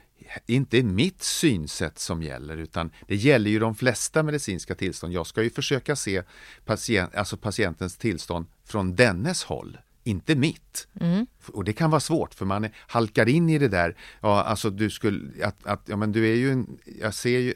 [0.46, 5.14] inte mitt synsätt som gäller utan det gäller ju de flesta medicinska tillstånd.
[5.14, 6.24] Jag ska ju försöka se
[6.66, 10.88] patient, alltså patientens tillstånd från dennes håll inte mitt.
[11.00, 11.28] Mm.
[11.48, 14.90] Och det kan vara svårt för man halkar in i det där, ja alltså du
[14.90, 17.54] skulle, att, att ja men du är ju en, jag ser ju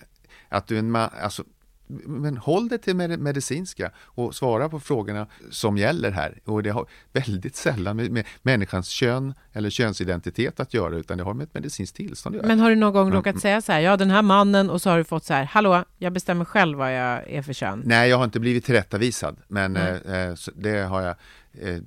[0.50, 1.44] att du är en man, alltså
[1.88, 6.40] men håll det till medicinska och svara på frågorna som gäller här.
[6.46, 11.24] Och det har väldigt sällan med, med människans kön eller könsidentitet att göra, utan det
[11.24, 12.48] har med ett medicinskt tillstånd att göra.
[12.48, 13.42] Men har du någon gång råkat mm.
[13.42, 15.84] säga så här, ja den här mannen, och så har du fått så här, hallå,
[15.98, 17.82] jag bestämmer själv vad jag är för kön?
[17.86, 20.32] Nej, jag har inte blivit tillrättavisad, men mm.
[20.32, 21.16] eh, det har jag
[21.54, 21.82] eh,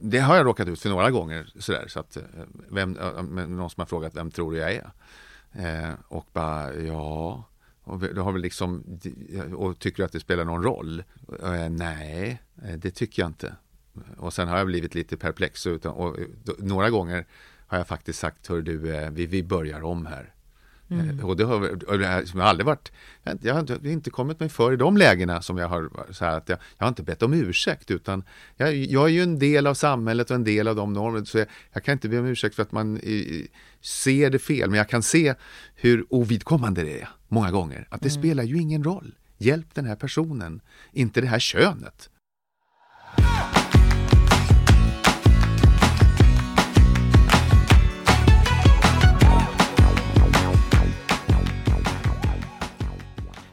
[0.00, 2.22] det har jag råkat ut för några gånger sådär, så att eh,
[2.70, 2.92] vem,
[3.32, 4.90] någon som har frågat vem tror du jag är?
[5.52, 7.44] Eh, och bara, ja,
[7.84, 8.98] och, du har väl liksom,
[9.56, 11.02] och tycker att det spelar någon roll?
[11.42, 13.56] Eh, nej, eh, det tycker jag inte.
[14.16, 16.18] Och sen har jag blivit lite perplex utan, och, och,
[16.58, 17.26] några gånger
[17.66, 20.34] har jag faktiskt sagt, hör du, eh, vi, vi börjar om här.
[20.90, 21.24] Mm.
[21.24, 22.92] Och det har, och det har jag aldrig varit,
[23.40, 26.58] jag har inte kommit mig för i de lägena som jag har, så att jag,
[26.78, 28.24] jag har inte bett om ursäkt utan
[28.56, 31.38] jag, jag, är ju en del av samhället och en del av de normer så
[31.38, 33.48] jag, jag kan inte be om ursäkt för att man i,
[33.80, 35.34] ser det fel men jag kan se
[35.74, 37.86] hur ovidkommande det är många gånger.
[37.90, 38.20] Att det mm.
[38.22, 39.14] spelar ju ingen roll.
[39.38, 40.60] Hjälp den här personen,
[40.92, 42.10] inte det här könet.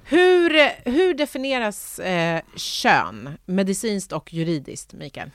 [0.04, 0.52] Hur,
[0.92, 5.32] hur definieras eh, kön medicinskt och juridiskt, Mikael?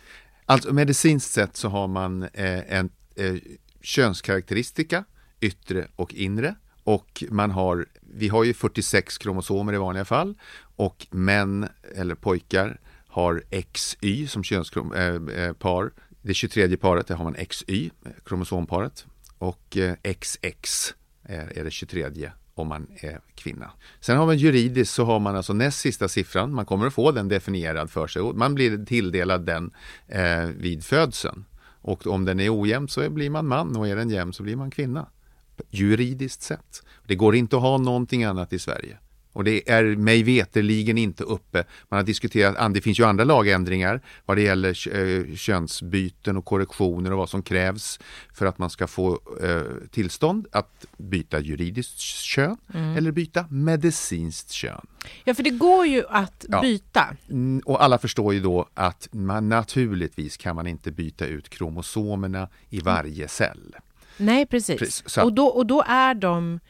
[0.47, 3.35] Alltså medicinskt sett så har man eh, en eh,
[3.81, 5.05] könskaraktäristika,
[5.41, 6.55] yttre och inre.
[6.85, 10.35] Och man har, vi har ju 46 kromosomer i vanliga fall
[10.77, 14.97] och män eller pojkar har XY som könspar.
[14.97, 15.87] Eh, eh, äh,
[16.23, 19.07] det 23 paret, där har man XY, eh, kromosomparet.
[19.39, 23.71] Och äh, XX är, är det 23 om man är kvinna.
[24.01, 27.13] Sen har man juridiskt så har man alltså näst sista siffran, man kommer att få
[27.13, 29.71] den definierad för sig och man blir tilldelad den
[30.09, 31.45] eh, vid födseln.
[31.81, 34.57] Och om den är ojämn så blir man man och är den jämn så blir
[34.57, 35.09] man kvinna.
[35.71, 36.83] Juridiskt sett.
[37.07, 38.99] Det går inte att ha någonting annat i Sverige.
[39.37, 41.65] Och det är mig veterligen inte uppe.
[41.89, 47.13] Man har diskuterat, det finns ju andra lagändringar vad det gäller eh, könsbyten och korrektioner
[47.13, 48.01] och vad som krävs
[48.35, 52.97] för att man ska få eh, tillstånd att byta juridiskt kön mm.
[52.97, 54.87] eller byta medicinskt kön.
[55.25, 56.61] Ja, för det går ju att ja.
[56.61, 57.17] byta.
[57.29, 62.49] Mm, och alla förstår ju då att man naturligtvis kan man inte byta ut kromosomerna
[62.71, 63.77] i varje cell.
[64.17, 64.79] Nej, precis.
[64.79, 66.61] precis och, då, och då är de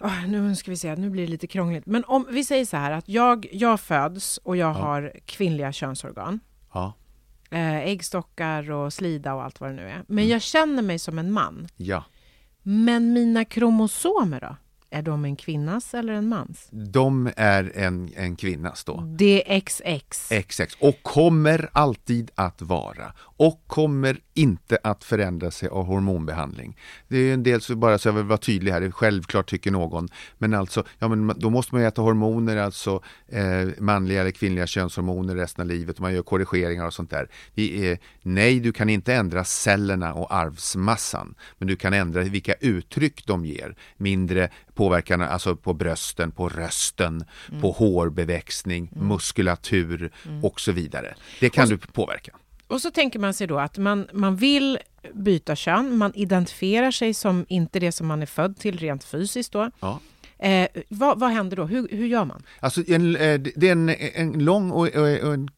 [0.00, 1.86] Oh, nu ska vi se, nu blir det lite krångligt.
[1.86, 4.80] Men om vi säger så här att jag, jag föds och jag ja.
[4.80, 6.40] har kvinnliga könsorgan.
[6.72, 6.92] Ja.
[7.50, 10.04] Eh, äggstockar och slida och allt vad det nu är.
[10.06, 10.28] Men mm.
[10.28, 11.68] jag känner mig som en man.
[11.76, 12.04] Ja.
[12.62, 14.56] Men mina kromosomer då?
[14.90, 16.68] Är de en kvinnas eller en mans?
[16.70, 19.00] De är en, en kvinnas då.
[19.18, 20.28] Det är XX.
[20.48, 20.76] XX.
[20.80, 23.12] Och kommer alltid att vara.
[23.18, 26.76] Och kommer inte att förändra sig av hormonbehandling.
[27.08, 30.08] Det är en del, så bara så jag vill vara tydlig här, självklart tycker någon.
[30.38, 35.34] Men alltså, ja men då måste man äta hormoner, alltså eh, manliga eller kvinnliga könshormoner
[35.34, 35.96] resten av livet.
[35.96, 37.28] Och man gör korrigeringar och sånt där.
[37.56, 41.34] Är, nej, du kan inte ändra cellerna och arvsmassan.
[41.58, 43.76] Men du kan ändra vilka uttryck de ger.
[43.96, 47.60] Mindre påverkan alltså på brösten, på rösten, mm.
[47.60, 49.08] på hårbeväxtning, mm.
[49.08, 50.44] muskulatur mm.
[50.44, 51.14] och så vidare.
[51.40, 52.32] Det kan så, du påverka.
[52.68, 54.78] Och så tänker man sig då att man, man vill
[55.14, 59.52] byta kön, man identifierar sig som inte det som man är född till rent fysiskt
[59.52, 59.70] då.
[59.80, 60.00] Ja.
[60.38, 61.64] Eh, vad, vad, händer då?
[61.64, 62.42] Hur, hur gör man?
[62.60, 65.48] Alltså, en, eh, det är en, en lång och, och, och en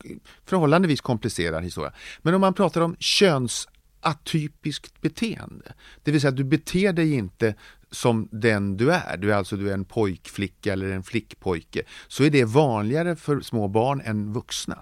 [0.45, 1.93] förhållandevis komplicerad historia.
[2.23, 7.55] Men om man pratar om könsatypiskt beteende, det vill säga att du beter dig inte
[7.91, 12.25] som den du är, du är alltså du är en pojkflicka eller en flickpojke, så
[12.25, 14.79] är det vanligare för små barn än vuxna.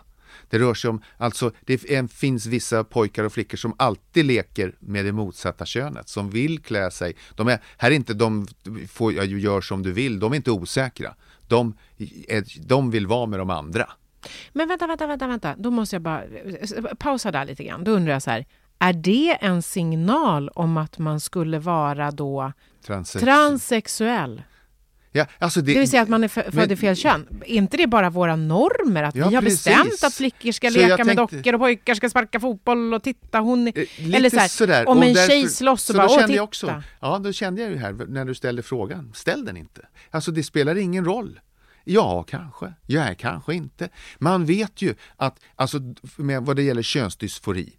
[0.49, 5.05] Det rör sig om, alltså det finns vissa pojkar och flickor som alltid leker med
[5.05, 7.17] det motsatta könet, som vill klä sig.
[7.35, 8.47] De är, här är inte de,
[8.89, 11.15] får, gör som du vill, de är inte osäkra.
[11.49, 11.77] De,
[12.29, 13.91] är, de vill vara med de andra.
[14.53, 15.55] Men vänta, vänta, vänta, vänta.
[15.59, 16.23] Då måste jag bara
[16.99, 17.85] pausa där lite grann.
[17.85, 18.47] Då undrar jag så här,
[18.79, 22.53] är det en signal om att man skulle vara då
[22.87, 24.43] Transex- transsexuell?
[25.19, 27.27] Ja, alltså det, Det vill säga att man är född i fel kön.
[27.47, 29.03] Är inte det bara våra normer?
[29.03, 29.65] Att Ja, vi har precis.
[29.65, 33.03] bestämt att flickor ska Så leka med tänkte- dockor och pojkar ska sparka fotboll och
[33.03, 33.69] titta hon...
[33.69, 33.75] Eh,
[34.15, 34.89] Eller så här, sådär.
[34.89, 36.33] om en därför- tjej slåss och bara då åh titta.
[36.33, 39.81] jag också, Ja, då kände jag ju här när du ställde frågan, ställ den inte.
[40.11, 41.41] Alltså det spelar ingen roll.
[41.85, 42.73] Ja, kanske.
[42.87, 43.89] Ja, kanske inte.
[44.19, 45.79] Man vet ju att, alltså
[46.17, 47.73] med vad det gäller könsdysfori,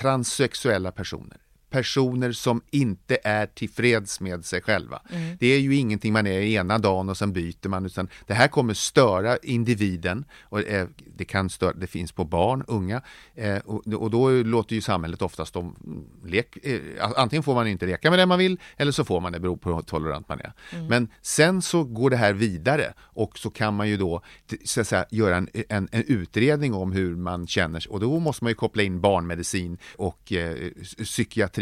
[0.00, 1.36] transsexuella personer,
[1.74, 5.02] personer som inte är tillfreds med sig själva.
[5.10, 5.36] Mm.
[5.40, 8.48] Det är ju ingenting man är ena dagen och sen byter man, utan det här
[8.48, 13.02] kommer störa individen och eh, det kan störa, det finns på barn, unga
[13.34, 15.76] eh, och, då låter ju samhället oftast om
[16.24, 16.80] lek, eh,
[17.16, 19.56] antingen får man inte leka med det man vill eller så får man det, beror
[19.56, 20.52] på hur tolerant man är.
[20.88, 24.22] Men sen så går det här vidare och så kan man ju då
[24.64, 28.18] så att säga, göra en, en, en utredning om hur man känner sig och då
[28.18, 30.70] måste man ju koppla in barnmedicin och eh,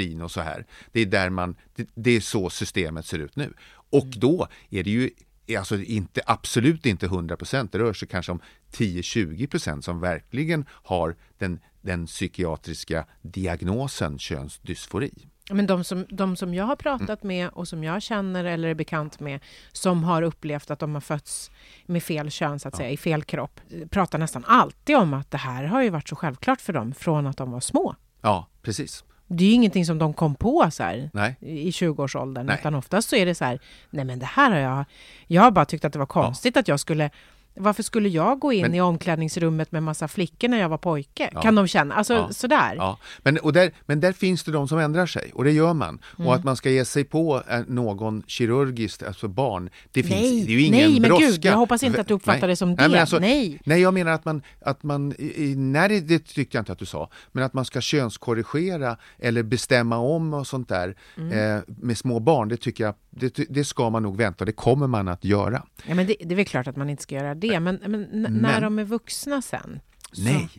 [0.03, 0.67] psykiatrin och så här.
[0.93, 3.55] Det är där man, det, det är så systemet ser ut nu.
[3.91, 5.11] Och då är det ju
[5.59, 8.41] Alltså inte, absolut inte 100 procent, det rör sig kanske om
[8.73, 15.29] 10-20 procent som verkligen har den, den psykiatriska diagnosen könsdysfori.
[15.51, 18.75] Men de som, de som jag har pratat med och som jag känner eller är
[18.75, 19.41] bekant med
[19.73, 21.51] som har upplevt att de har fötts
[21.87, 23.61] med fel kön, så att säga, i fel kropp,
[23.91, 27.27] pratar nästan alltid om att det här har ju varit så självklart för dem från
[27.27, 27.95] att de var små.
[28.21, 29.05] Ja, precis.
[29.35, 32.57] Det är ju ingenting som de kom på så här i 20-årsåldern, Nej.
[32.61, 34.85] utan oftast så är det så här, nej men det här har jag,
[35.27, 37.11] jag har bara tyckt att det var konstigt att jag skulle
[37.55, 41.31] varför skulle jag gå in Men- i omklädningsrummet med massa flickor när jag var pojke?
[41.35, 41.41] Ja.
[41.41, 41.95] Kan de känna?
[41.95, 42.29] Alltså Ja.
[42.33, 42.75] sådär.
[42.77, 45.75] Ja, men, och där, men där finns det de som ändrar sig och det gör
[45.75, 45.99] man.
[46.19, 46.29] Mm.
[46.29, 50.45] Och att man ska ge sig på eh, någon kirurgiskt, alltså barn, det finns Nej,
[50.47, 51.27] det är ju ingen nej, men brådska.
[51.27, 52.49] gud, jag hoppas inte att du uppfattar Nej.
[52.49, 52.89] det som Nej, det.
[52.89, 53.61] men alltså, Nej.
[53.65, 55.15] nej, jag menar att man, att man
[55.57, 59.43] nej det, det tyckte jag inte att du sa, men att man ska könskorrigera eller
[59.43, 61.57] bestämma om och sånt där Mm.
[61.57, 64.53] eh, med små barn, det tycker jag, det, det ska man nog vänta och det
[64.53, 65.63] kommer man att göra.
[65.87, 67.95] Ja, men det, det är väl klart att man inte ska göra det, men, men,
[67.95, 69.81] n- när de är vuxna sen?
[70.13, 70.51] så- Nej,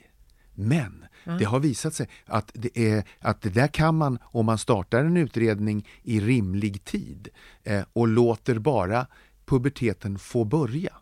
[0.53, 1.05] men.
[1.39, 4.99] Det har visat sig att det, är, att det där kan man, om man startar
[5.05, 7.27] en utredning i rimlig tid
[7.63, 9.07] eh, och låter bara
[9.45, 10.93] puberteten få börja.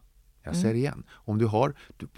[0.44, 1.74] Jag säger igen, om du har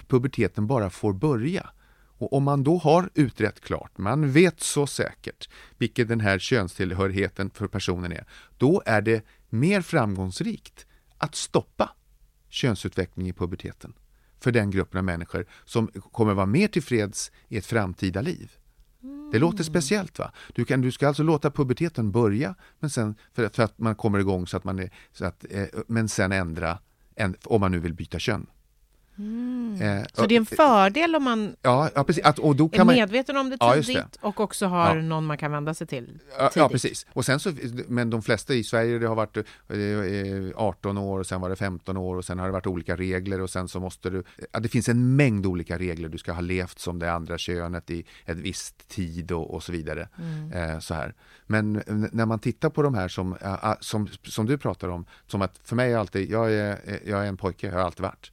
[0.07, 1.69] puberteten bara får börja
[2.17, 7.49] och om man då har utrett klart, man vet så säkert vilken den här könstillhörigheten
[7.49, 8.25] för personen är,
[8.57, 10.85] då är det mer framgångsrikt
[11.17, 11.89] att stoppa
[12.53, 13.93] könsutveckling i puberteten
[14.39, 18.51] för den gruppen av människor som kommer vara mer tillfreds i ett framtida liv.
[19.31, 20.31] Det låter speciellt va?
[20.53, 23.95] Du, kan, du ska alltså låta puberteten börja men sen, för, att, för att man
[23.95, 26.79] kommer igång så att man är, så att, eh, men sen ändra,
[27.15, 28.47] en, om man nu vill byta kön.
[29.17, 30.05] Eh, Mm.
[30.13, 32.23] Så det är en fördel om man ja, ja, precis.
[32.25, 34.17] Att, och då är kan man, medveten om det Ja, tidigt det.
[34.21, 35.01] och också har Ja.
[35.01, 36.55] någon man kan vända sig till Ja, tidigt.
[36.55, 37.05] ja, precis.
[37.13, 37.51] Och sen så,
[37.87, 39.43] men de flesta i Sverige, det har varit eh,
[40.55, 43.41] 18 år och sen var det 15 år och sen har det varit olika regler
[43.41, 46.09] och sen så måste du, ja, det finns en mängd olika regler.
[46.09, 49.71] Du ska ha levt som det andra könet i ett visst tid och, och så
[49.71, 50.07] vidare.
[50.53, 51.13] Eh, så här.
[51.47, 55.41] Men när man tittar på de här som, ja, som, som du pratar om, som
[55.41, 58.31] att för mig är alltid, jag är, jag är en pojke, jag har alltid varit.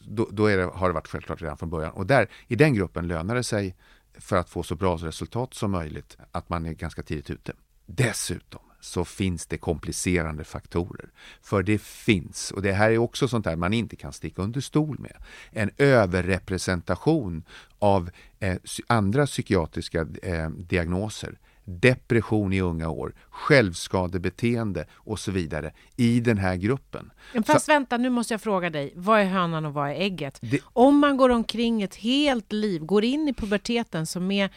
[0.00, 1.92] Då, då är det, har det varit självklart redan från början.
[1.92, 3.76] Och där, i den gruppen lönar det sig
[4.18, 7.52] för att få så bra resultat som möjligt att man är ganska tidigt ute.
[7.86, 11.10] Dessutom så finns det komplicerande faktorer.
[11.42, 14.60] För det finns, och det här är också sånt där man inte kan sticka under
[14.60, 15.16] stol med,
[15.50, 17.42] en överrepresentation
[17.78, 26.20] av eh, andra psykiatriska eh, diagnoser depression i unga år, självskadebeteende och så vidare i
[26.20, 27.10] den här gruppen.
[27.34, 28.92] Men Fast vänta, nu måste jag fråga dig.
[28.96, 30.38] Vad är hönan och vad är ägget?
[30.42, 34.50] Det- Om man går omkring ett helt liv, går in i puberteten som är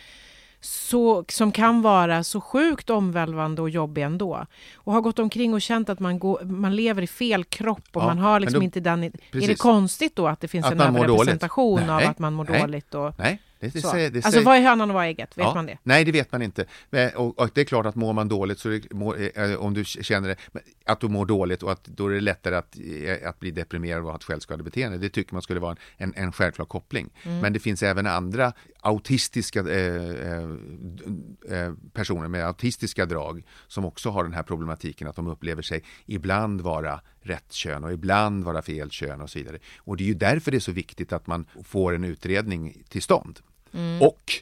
[0.62, 4.46] så, som kan vara så sjukt omvälvande och jobbig ändå.
[4.76, 8.02] Och har gått omkring och känt att man, går, man lever i fel kropp och
[8.02, 9.04] Ja, man har liksom då- inte den...
[9.04, 9.58] Är det precis.
[9.60, 12.96] konstigt då att det finns Att en överrepresentation av att man mår nej, dåligt?
[12.96, 15.38] Och, Nej, det, det säger, det alltså vad är hönan och vad är ägget?
[15.38, 15.78] Vet Ja, man det?
[15.84, 16.66] Nej, det vet man inte.
[16.90, 19.74] Men, och, och det är klart att mår man dåligt, så det, mår, eh, om
[19.74, 20.36] du känner
[20.86, 24.02] att du mår dåligt och att då är det lättare att, eh, att bli deprimerad
[24.04, 24.98] och ha ett självskadebeteende.
[24.98, 27.10] Det tycker man skulle vara en, en, en självklar koppling.
[27.24, 27.40] Mm.
[27.40, 30.50] Men det finns även andra autistiska eh, eh,
[31.50, 35.84] eh, personer med autistiska drag som också har den här problematiken att de upplever sig
[36.06, 39.60] ibland vara rätt kön och ibland vara fel kön och så vidare.
[39.78, 43.02] Och det är ju därför det är så viktigt att man får en utredning till
[43.02, 43.40] stånd.
[44.02, 44.34] Och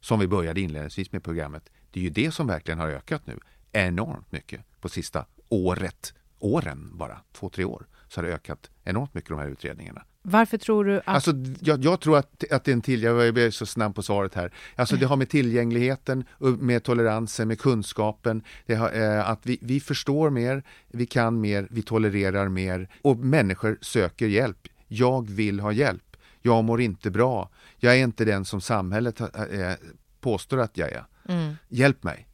[0.00, 3.38] som vi började inledningsvis med programmet, det är ju det som verkligen har ökat nu
[3.72, 9.14] enormt mycket på sista året, åren bara, två, tre år, så har det ökat enormt
[9.14, 10.04] mycket de här utredningarna.
[10.26, 11.08] Varför tror du att...
[11.08, 14.02] Alltså, jag, jag tror att, att det är en till, jag är så snabb på
[14.02, 14.52] svaret här.
[14.76, 19.80] Alltså det har med tillgängligheten, med toleransen, med kunskapen, det har, eh, att vi, vi
[19.80, 24.68] förstår mer, vi kan mer, vi tolererar mer och människor söker hjälp.
[24.88, 26.16] Jag vill ha hjälp.
[26.42, 27.50] Jag mår inte bra.
[27.76, 29.28] Jag är inte den som samhället eh,
[30.20, 31.04] påstår att jag är.
[31.28, 31.54] Mm.
[31.68, 32.26] Hjälp mig.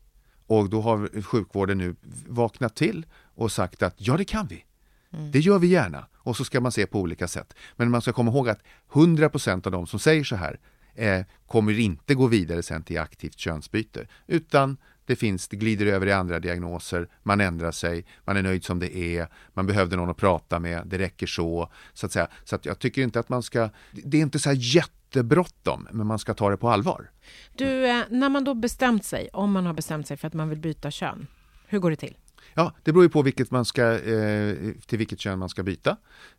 [0.47, 1.97] Och då har sjukvården nu
[2.29, 4.65] vaknat till och sagt att ja, det kan vi.
[5.13, 5.31] Mm.
[5.31, 6.07] Det gör vi gärna.
[6.17, 7.55] Och så ska man se på olika sätt.
[7.77, 10.61] Men man ska komma ihåg att 100% av de som säger så här
[10.95, 14.07] eh, kommer inte gå vidare sen till aktivt könsbyte.
[14.27, 14.77] Utan
[15.11, 18.79] det finns, det glider över i andra diagnoser, man ändrar sig, man är nöjd som
[18.79, 21.73] det är, man behövde någon att prata med, det räcker så.
[21.93, 22.29] Så att säga.
[22.45, 26.07] Så att jag tycker inte att man ska, det är inte så här jättebråttom, men
[26.07, 27.11] man ska ta det på allvar.
[27.57, 30.49] Du, eh, när man då bestämt sig, om man har bestämt sig för att man
[30.49, 31.27] vill byta kön,
[31.67, 32.17] hur går det till?
[32.55, 35.97] Ja, det beror ju på vilket man ska, eh, till vilket kön man ska byta.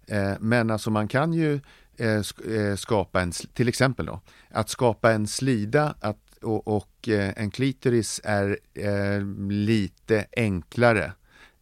[0.07, 1.59] Eh, men alltså man kan ju
[1.97, 2.21] eh,
[2.55, 7.51] eh skapa en, till exempel då, att skapa en slida att, och, och eh, en
[7.51, 11.13] klitoris är eh, lite enklare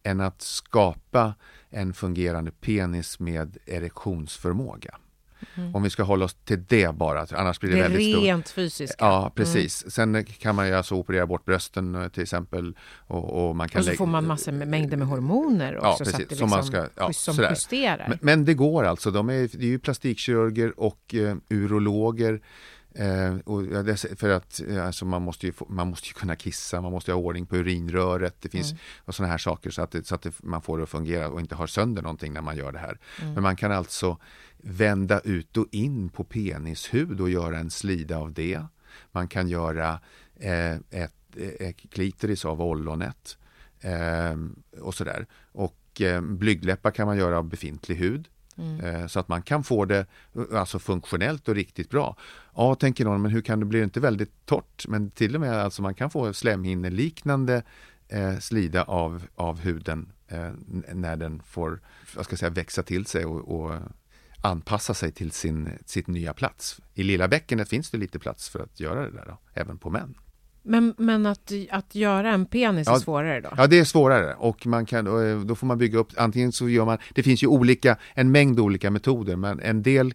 [0.02, 1.34] än att skapa
[1.70, 4.98] en fungerande penis med erektionsförmåga.
[5.54, 5.74] Mm.
[5.74, 8.24] Om vi ska hålla oss till det bara, annars blir det, det väldigt stort.
[8.24, 8.96] rent fysiska.
[8.98, 9.82] Ja, precis.
[9.82, 9.90] Mm.
[9.90, 12.76] Sen kan man ju alltså operera bort brösten eh, till exempel.
[13.06, 15.86] Och, och man kan och så får man massor med mängder med hormoner också.
[15.86, 16.12] Ja, precis.
[16.12, 18.06] Så att det liksom som, man ska, ja, som justerar.
[18.08, 19.10] Men, men, det går alltså.
[19.10, 22.40] De är, det är ju plastikkirurger och uh, urologer
[22.94, 23.62] Eh, och
[24.16, 27.46] för att alltså man, måste ju, man måste ju kunna kissa, man måste ha ordning
[27.46, 28.36] på urinröret.
[28.40, 28.82] Det finns mm.
[29.08, 31.40] sådana här saker så att, det, så att det, man får det att fungera och
[31.40, 32.98] inte har sönder någonting när man gör det här.
[33.20, 33.34] Mm.
[33.34, 34.18] Men man kan alltså
[34.56, 38.62] vända ut och in på penishud och göra en slida av det.
[39.12, 40.00] Man kan göra
[40.36, 43.38] eh, ett, ett klitoris av ollonet
[43.80, 44.36] eh,
[44.80, 45.26] och sådär.
[45.52, 48.28] Och eh, blygdläppar kan man göra av befintlig hud.
[48.60, 48.80] Mm.
[48.80, 52.16] Eh, så att man kan få det eh, alltså funktionellt och riktigt bra.
[52.54, 54.88] Ja, tänker någon, men hur kan det bli inte väldigt torrt?
[54.88, 57.62] Men till och med alltså man kan få slemhinneliknande
[58.08, 60.50] eh, slida av, av huden eh,
[60.94, 61.80] när den får
[62.16, 63.74] vad ska jag säga, växa till sig och, och
[64.42, 66.80] anpassa sig till sin sitt nya plats.
[66.94, 69.90] I lilla bäckenet finns det lite plats för att göra det där, då, även på
[69.90, 70.14] män.
[70.70, 73.50] Men, men att, att göra en penis ja, är svårare då?
[73.56, 76.68] Ja, det är svårare och man kan, eh, då får man bygga upp, antingen så
[76.68, 80.14] gör man, det finns ju olika, en mängd olika metoder, men en del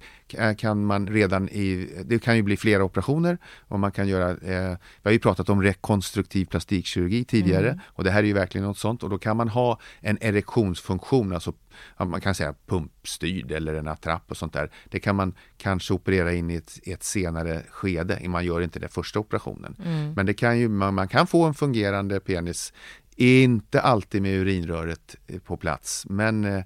[0.58, 3.38] kan man redan i, det kan ju bli flera operationer
[3.68, 7.80] och man kan göra, eh, vi har ju pratat om rekonstruktiv plastikkirurgi tidigare mm.
[7.86, 11.34] och det här är ju verkligen något sånt och då kan man ha en erektionsfunktion,
[11.34, 11.54] alltså
[11.98, 14.72] man kan säga pumpstyrd eller en attrapp och sånt där.
[14.90, 18.90] Det kan man kanske operera in i ett, ett senare skede, man gör inte det
[18.90, 19.76] första operationen.
[19.86, 20.14] Mm.
[20.14, 22.74] Men det kan ju, man, man kan få en fungerande penis,
[23.16, 25.16] inte alltid med urinröret
[25.46, 26.64] på plats, men eh,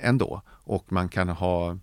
[0.00, 0.42] ändå.
[0.64, 1.78] Och man kan ha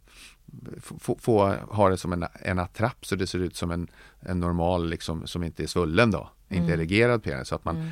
[0.81, 3.87] få, få ha det som en, en attrapp så det ser ut som en,
[4.19, 6.63] en normal, liksom, som inte är svullen då, mm.
[6.63, 7.47] inte erigerad penis.
[7.47, 7.89] Så att man mm.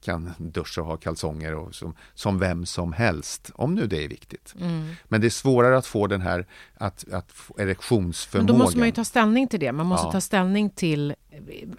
[0.00, 4.08] Kan duscha och ha kalsonger och som, som vem som helst, om nu det är
[4.08, 4.54] viktigt.
[4.60, 4.94] Mm.
[5.04, 8.46] Men det är svårare att få den här att, att erektionsförmågan.
[8.46, 9.72] Men då måste man ju ta ställning till det.
[9.72, 10.12] Man måste ja.
[10.12, 11.14] ta ställning till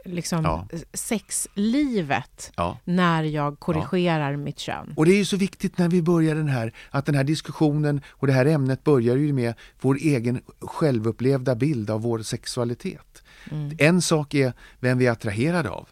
[0.05, 0.67] liksom, ja.
[0.93, 2.77] sexlivet ja.
[2.83, 4.93] när jag korrigerar mitt kön.
[4.97, 8.01] Och det är ju så viktigt när vi börjar den här, att den här diskussionen
[8.09, 13.23] och det här ämnet börjar ju med vår egen självupplevda bild av vår sexualitet.
[13.51, 13.75] Mm.
[13.79, 15.89] En sak är vem vi är attraherade av.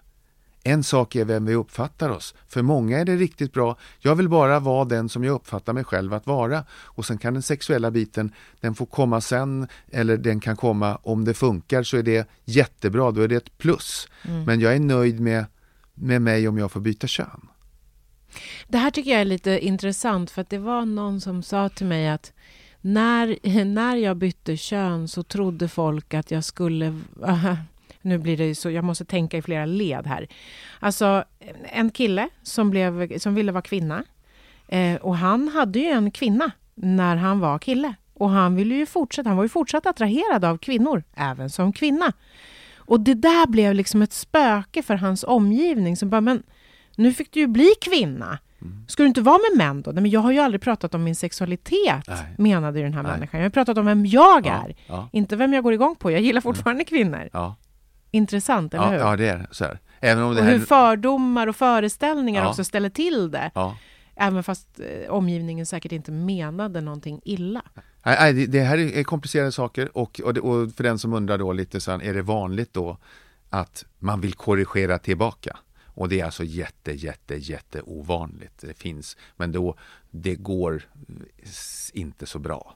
[0.68, 2.36] En sak är vem vi uppfattar oss.
[2.48, 3.78] För många är det riktigt bra.
[4.00, 6.64] Jag vill bara vara den som jag uppfattar mig själv att vara.
[6.72, 11.26] Och sen kan den sexuella biten, den får komma sen eller den kan komma om
[11.26, 14.08] det funkar så är det jättebra, då är det ett plus.
[14.24, 14.44] Mm.
[14.44, 15.46] Men jag är nöjd med,
[15.94, 17.48] med mig om jag får byta kön.
[18.68, 21.88] Det här tycker jag är lite intressant för att det var någon som sa till
[21.88, 22.34] mig att
[22.82, 27.02] när, när jag bytte kön så trodde folk att jag skulle
[28.02, 30.28] nu blir det så, jag måste tänka i flera led här.
[30.80, 31.24] Alltså,
[31.64, 34.04] en kille som, blev, som ville vara kvinna.
[34.68, 37.94] Eh, och han hade ju en kvinna när han var kille.
[38.14, 42.14] Och han ville ju fortsätta, han var ju fortsatt attraherad av kvinnor, även som kvinna.
[42.78, 46.44] Och det där blev liksom ett spöke för hans omgivning som bara, men
[46.96, 48.40] nu fick du ju bli kvinna.
[48.62, 48.86] Mm.
[48.88, 49.92] Ska du inte vara med män då?
[49.92, 52.36] Nej, men jag har ju aldrig pratat om min sexualitet, Nej.
[52.38, 53.12] menade den här Nej.
[53.12, 53.40] människan.
[53.40, 55.10] Jag har pratat om vem jag ja, är, ja.
[55.12, 56.12] inte vem jag går igång på.
[56.12, 56.86] Jag gillar fortfarande mm.
[56.86, 57.30] kvinnor.
[57.34, 57.56] Ja.
[58.12, 58.98] Intressant, eller ja, hur?
[58.98, 59.80] Ja, det är så här.
[60.00, 60.54] Även om det och här...
[60.54, 62.50] hur fördomar och föreställningar ja.
[62.50, 63.52] också ställer till det.
[63.56, 63.78] Ja.
[64.16, 67.62] Även fast eh, omgivningen säkert inte menade någonting illa.
[68.06, 71.38] Nej, nej det, här är komplicerade saker och, och, det, och, för den som undrar
[71.38, 72.98] då lite så här, är det vanligt då
[73.50, 75.58] att man vill korrigera tillbaka?
[75.86, 78.58] Och det är alltså jätte, jätte, jätte ovanligt.
[78.62, 79.76] Det finns, men då,
[80.12, 80.84] det går
[81.94, 82.76] inte så bra.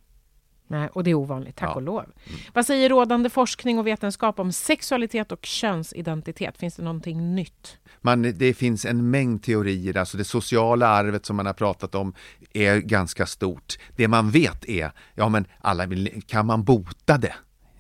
[0.72, 1.74] Nej, och det är ovanligt, tack Ja.
[1.76, 2.06] och lov.
[2.54, 6.58] Vad säger rådande forskning och vetenskap om sexualitet och könsidentitet?
[6.58, 7.78] Finns det någonting nytt?
[8.02, 12.14] Man, det finns en mängd teorier, alltså det sociala arvet som man har pratat om
[12.54, 13.78] är ganska stort.
[13.96, 15.88] Det man vet är, ja men alla,
[16.28, 17.34] kan man bota det?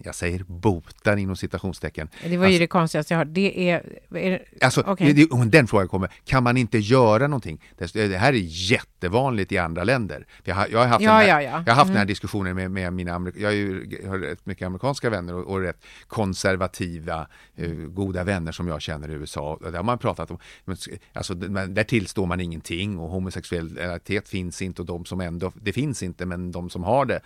[0.05, 2.09] Jag säger botar inom citationstecken.
[2.23, 3.27] Det var ju det konstigaste jag hört.
[3.31, 3.99] Det är...
[4.15, 5.13] är det- Alltså, okej.
[5.13, 7.61] det, den frågan kommer, kan man inte göra någonting?
[7.93, 10.25] Det, här är jättevanligt i andra länder.
[10.43, 11.63] Jag har, jag har haft, Ja, den här, ja, ja.
[11.65, 11.97] Jag har haft den Mm.
[11.99, 15.59] här diskussionen med, med mina, jag är ju, har rätt mycket amerikanska vänner och, och
[15.61, 19.57] rätt konservativa, eh, goda vänner som jag känner i USA.
[19.61, 20.77] Där har man pratat om, men,
[21.13, 26.03] alltså, där tillstår man ingenting och homosexualitet finns inte och de som ändå, det finns
[26.03, 27.19] inte, men de som har det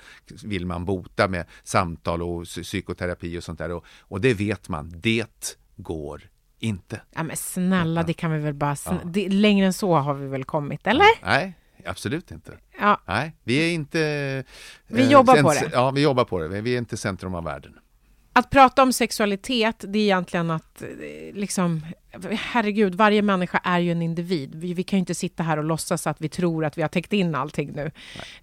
[0.44, 3.72] vill man bota med samtal och psykoterapi och sånt där.
[3.72, 7.02] Och, och det vet man, det går inte.
[7.16, 8.74] Ja, men snälla, det kan vi väl bara...
[8.74, 11.26] Sn- det, längre än så har vi väl kommit, eller?
[11.26, 11.54] Nej,
[11.86, 12.58] absolut inte.
[12.80, 14.00] Ja, Nej, vi är inte...
[14.88, 15.70] Vi eh, jobbar på ens- det.
[15.74, 16.62] Ja, vi jobbar på det.
[16.62, 17.80] Vi är inte centrum av världen.
[18.34, 20.88] Att prata om sexualitet, det är egentligen att eh,
[21.34, 21.86] liksom,
[22.32, 24.56] herregud, varje människa är ju en individ.
[24.56, 26.90] Vi, vi kan ju inte sitta här och låtsas att vi tror att vi har
[26.90, 27.92] täckt in allting nu.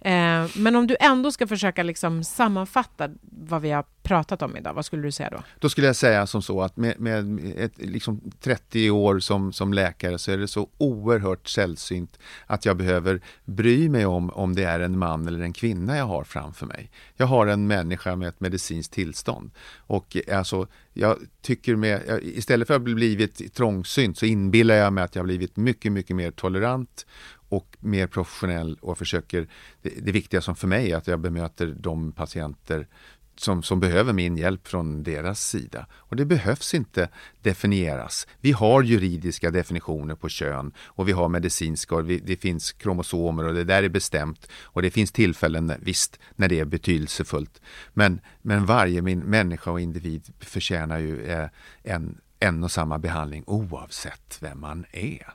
[0.01, 4.73] Eh, men om du ändå ska försöka liksom sammanfatta vad vi har pratat om idag,
[4.73, 5.43] vad skulle du säga då?
[5.59, 9.73] Då skulle jag säga som så att med, med ett, liksom 30 år som, som
[9.73, 14.63] läkare så är det så oerhört sällsynt att jag behöver bry mig om om det
[14.63, 16.91] är en man eller en kvinna jag har framför mig.
[17.15, 19.51] Jag har en människa med ett medicinskt tillstånd.
[19.77, 25.03] Och alltså, jag tycker med, istället för att ha blivit trångsynt så inbillar jag mig
[25.03, 27.05] att jag har blivit mycket, mycket mer tolerant
[27.49, 29.47] och mer professionell och försöker,
[29.81, 32.87] det, det viktiga som för mig är att jag bemöter de patienter
[33.35, 35.85] som, som behöver min hjälp från deras sida.
[35.91, 37.09] Och det behövs inte
[37.41, 38.27] definieras.
[38.41, 43.47] Vi har juridiska definitioner på kön och vi har medicinska och vi, det finns kromosomer
[43.47, 47.61] och det där är bestämt och det finns tillfällen, visst, när det är betydelsefullt.
[47.93, 51.47] Men, men varje min, människa och individ förtjänar ju eh,
[51.83, 55.33] en, en och samma behandling oavsett vem man är.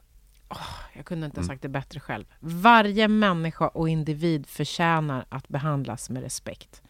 [0.93, 2.25] Jag kunde inte ha sagt det bättre själv.
[2.41, 6.83] Varje människa och individ förtjänar att behandlas med respekt.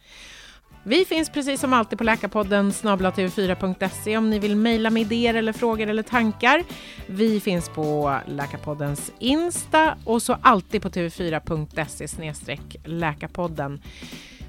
[0.83, 5.53] Vi finns precis som alltid på Läkarpodden snablatv4.se om ni vill mejla med idéer eller
[5.53, 6.63] frågor eller tankar.
[7.07, 13.81] Vi finns på Läkarpoddens Insta och så alltid på tv4.se läkarpodden.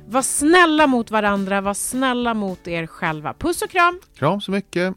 [0.07, 3.35] Var snälla mot varandra, var snälla mot er själva.
[3.35, 4.01] Puss och kram!
[4.15, 4.97] Kram så mycket!